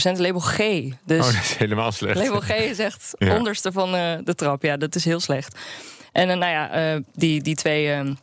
label 0.01 0.39
G. 0.39 0.57
Dus 1.05 1.25
oh, 1.25 1.33
dat 1.33 1.43
is 1.43 1.55
helemaal 1.55 1.91
slecht. 1.91 2.17
Label 2.17 2.39
G 2.39 2.49
is 2.49 2.79
echt 2.79 3.13
ja. 3.17 3.35
onderste 3.35 3.71
van 3.71 3.91
de 4.23 4.35
trap. 4.35 4.63
Ja, 4.63 4.77
dat 4.77 4.95
is 4.95 5.05
heel 5.05 5.19
slecht. 5.19 5.59
En 6.11 6.27
nou 6.27 6.51
ja, 6.51 6.99
die, 7.13 7.41
die 7.41 7.55
twee 7.55 8.15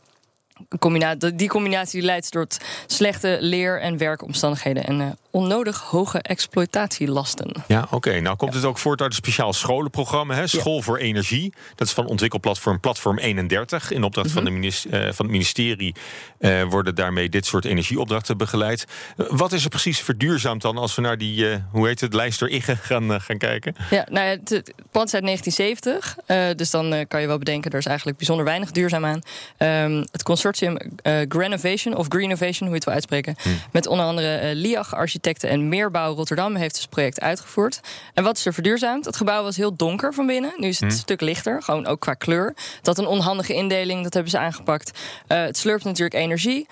combinatie, 0.79 1.35
die 1.35 1.49
combinatie 1.49 2.01
leidt 2.01 2.31
tot 2.31 2.57
slechte 2.85 3.37
leer- 3.39 3.81
en 3.81 3.97
werkomstandigheden 3.97 4.85
en 4.85 5.17
onnodig 5.35 5.79
hoge 5.79 6.21
exploitatielasten. 6.21 7.51
Ja, 7.67 7.81
oké. 7.81 7.95
Okay. 7.95 8.19
Nou 8.19 8.35
komt 8.35 8.51
ja. 8.51 8.57
het 8.57 8.67
ook 8.67 8.77
voort 8.77 9.01
uit 9.01 9.09
een 9.09 9.15
speciaal 9.15 9.53
scholenprogramma, 9.53 10.35
hè? 10.35 10.47
School 10.47 10.75
ja. 10.75 10.81
voor 10.81 10.97
Energie. 10.97 11.53
Dat 11.75 11.87
is 11.87 11.93
van 11.93 12.05
ontwikkelplatform 12.05 12.79
Platform 12.79 13.17
31. 13.17 13.91
In 13.91 14.03
opdracht 14.03 14.27
mm 14.27 14.33
-hmm. 14.33 14.43
van, 14.43 14.53
de 14.53 14.59
minister, 14.59 14.93
uh, 14.93 15.13
van 15.13 15.25
het 15.25 15.33
ministerie 15.33 15.95
uh, 16.39 16.63
worden 16.63 16.95
daarmee 16.95 17.29
dit 17.29 17.45
soort 17.45 17.65
energieopdrachten 17.65 18.37
begeleid. 18.37 18.85
wat 19.15 19.51
is 19.51 19.63
er 19.63 19.69
precies 19.69 19.99
verduurzaamd 19.99 20.61
dan 20.61 20.77
als 20.77 20.95
we 20.95 21.01
naar 21.01 21.17
die, 21.17 21.45
hoe 21.71 21.87
heet 21.87 22.01
het, 22.01 22.13
lijster 22.13 22.49
Igge 22.49 22.75
gaan, 22.75 23.21
gaan 23.21 23.37
kijken? 23.37 23.75
Ja, 23.89 24.07
nou 24.09 24.27
het, 24.27 24.49
het 24.49 24.73
pand 24.91 25.07
is 25.07 25.13
uit 25.13 25.23
1970. 25.23 26.55
dus 26.57 26.69
dan 26.69 27.05
kan 27.07 27.21
je 27.21 27.27
wel 27.27 27.37
bedenken, 27.37 27.71
er 27.71 27.77
is 27.77 27.85
eigenlijk 27.85 28.17
bijzonder 28.17 28.45
weinig 28.45 28.71
duurzaam 28.71 29.05
aan. 29.05 29.21
Um, 29.57 30.05
het 30.11 30.23
consortium 30.23 30.77
uh, 31.03 31.21
Granovation, 31.27 31.95
of 31.95 32.05
Greenovation, 32.09 32.59
hoe 32.59 32.69
je 32.69 32.75
het 32.75 32.85
wil 32.85 32.93
uitspreken. 32.93 33.35
Hmm. 33.41 33.57
Met 33.71 33.87
onder 33.87 34.05
andere 34.05 34.51
LIAG 34.55 34.95
Architecten 34.95 35.24
en 35.25 35.69
Meerbouw 35.69 36.13
Rotterdam 36.13 36.55
heeft 36.55 36.77
het 36.77 36.89
project 36.89 37.19
uitgevoerd. 37.21 37.79
En 38.13 38.23
wat 38.23 38.37
is 38.37 38.45
er 38.45 38.53
verduurzaamd? 38.53 39.05
Het 39.05 39.15
gebouw 39.15 39.43
was 39.43 39.55
heel 39.55 39.75
donker 39.75 40.13
van 40.13 40.25
binnen. 40.25 40.53
Nu 40.57 40.67
is 40.67 40.73
het 40.73 40.79
Hmm. 40.79 40.89
een 40.89 40.95
stuk 40.95 41.21
lichter, 41.21 41.63
gewoon 41.63 41.85
ook 41.85 41.99
qua 41.99 42.13
kleur. 42.13 42.53
Had 42.83 42.97
een 42.97 43.07
onhandige 43.07 43.53
indeling, 43.53 44.03
dat 44.03 44.13
hebben 44.13 44.31
ze 44.31 44.37
aangepakt. 44.37 44.99
Uh, 45.27 45.41
het 45.41 45.57
slurpt 45.57 45.83
natuurlijk 45.83 46.15
energie. 46.15 46.67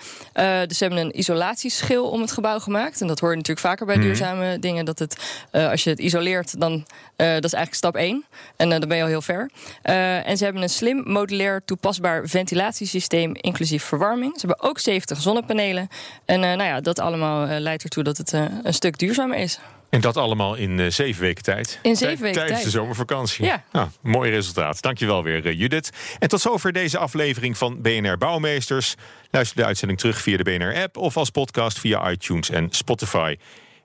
dus 0.66 0.78
ze 0.78 0.84
hebben 0.84 0.98
een 0.98 1.18
isolatieschil 1.18 2.08
om 2.10 2.20
het 2.20 2.32
gebouw 2.32 2.58
gemaakt. 2.58 3.00
En 3.00 3.06
dat 3.06 3.20
hoor 3.20 3.30
je 3.30 3.36
natuurlijk 3.36 3.66
vaker 3.66 3.86
bij 3.86 3.94
Hmm. 3.94 4.04
duurzame 4.04 4.58
dingen. 4.58 4.84
Dat 4.84 4.98
het, 4.98 5.16
als 5.50 5.84
je 5.84 5.90
het 5.90 5.98
isoleert, 5.98 6.60
dan 6.60 6.86
dat 7.16 7.44
is 7.44 7.52
eigenlijk 7.52 7.74
stap 7.74 7.96
1. 7.96 8.24
En 8.56 8.70
dan 8.70 8.80
ben 8.88 8.96
je 8.96 9.02
al 9.02 9.08
heel 9.08 9.22
ver. 9.22 9.50
en 9.82 10.36
ze 10.36 10.44
hebben 10.44 10.62
een 10.62 10.68
slim, 10.68 11.02
modulair, 11.06 11.62
toepasbaar 11.64 12.26
ventilatiesysteem, 12.28 13.34
inclusief 13.34 13.84
verwarming. 13.84 14.32
Ze 14.40 14.46
hebben 14.46 14.68
ook 14.68 14.78
70 14.78 15.20
zonnepanelen. 15.20 15.88
En 16.24 16.40
nou 16.40 16.62
ja, 16.62 16.80
dat 16.80 16.98
allemaal 16.98 17.46
leidt 17.46 17.82
ertoe 17.82 18.02
dat 18.02 18.16
het 18.16 18.33
een 18.62 18.74
stuk 18.74 18.98
duurzamer 18.98 19.38
is. 19.38 19.58
En 19.94 20.00
dat 20.00 20.16
allemaal 20.16 20.54
in 20.54 20.92
zeven 20.92 21.22
weken 21.22 21.42
tijd. 21.42 21.78
In 21.82 21.96
zeven 21.96 22.22
weken 22.22 22.32
Tijdens 22.38 22.60
tijd. 22.60 22.72
de 22.72 22.78
zomervakantie. 22.78 23.44
Ja. 23.44 23.64
Nou, 23.72 23.88
mooi 24.00 24.30
resultaat. 24.30 24.82
Dankjewel 24.82 25.22
weer, 25.22 25.52
Judith. 25.52 25.90
En 26.18 26.28
tot 26.28 26.40
zover 26.40 26.72
deze 26.72 26.98
aflevering 26.98 27.58
van 27.58 27.82
BNR 27.82 28.18
Bouwmeesters. 28.18 28.94
Luister 29.30 29.56
de 29.56 29.64
uitzending 29.64 29.98
terug 29.98 30.20
via 30.20 30.36
de 30.36 30.42
BNR-app... 30.42 30.96
of 30.96 31.16
als 31.16 31.30
podcast 31.30 31.78
via 31.78 32.10
iTunes 32.10 32.50
en 32.50 32.66
Spotify. 32.70 33.36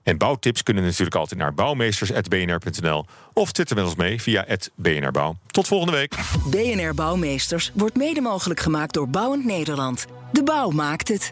En 0.04 0.18
bouwtips 0.18 0.64
kunnen 0.64 0.84
natuurlijk 0.84 1.16
altijd 1.16 1.40
naar 1.40 1.54
bouwmeesters.bnr.nl... 1.54 3.06
of 3.34 3.52
twitter 3.52 3.76
met 3.76 3.86
ons 3.86 3.96
mee 3.96 4.22
via 4.22 4.46
@bnrbouw. 4.76 5.38
Tot 5.48 5.68
volgende 5.68 5.94
week. 5.94 6.16
BNR 6.46 6.94
Bouwmeesters 6.94 7.72
wordt 7.74 7.96
mede 7.96 8.22
mogelijk 8.22 8.60
gemaakt 8.60 8.94
door 8.94 9.10
Bouwend 9.10 9.46
Nederland. 9.46 10.06
De 10.32 10.44
bouw 10.44 10.70
maakt 10.70 11.08
het. 11.08 11.32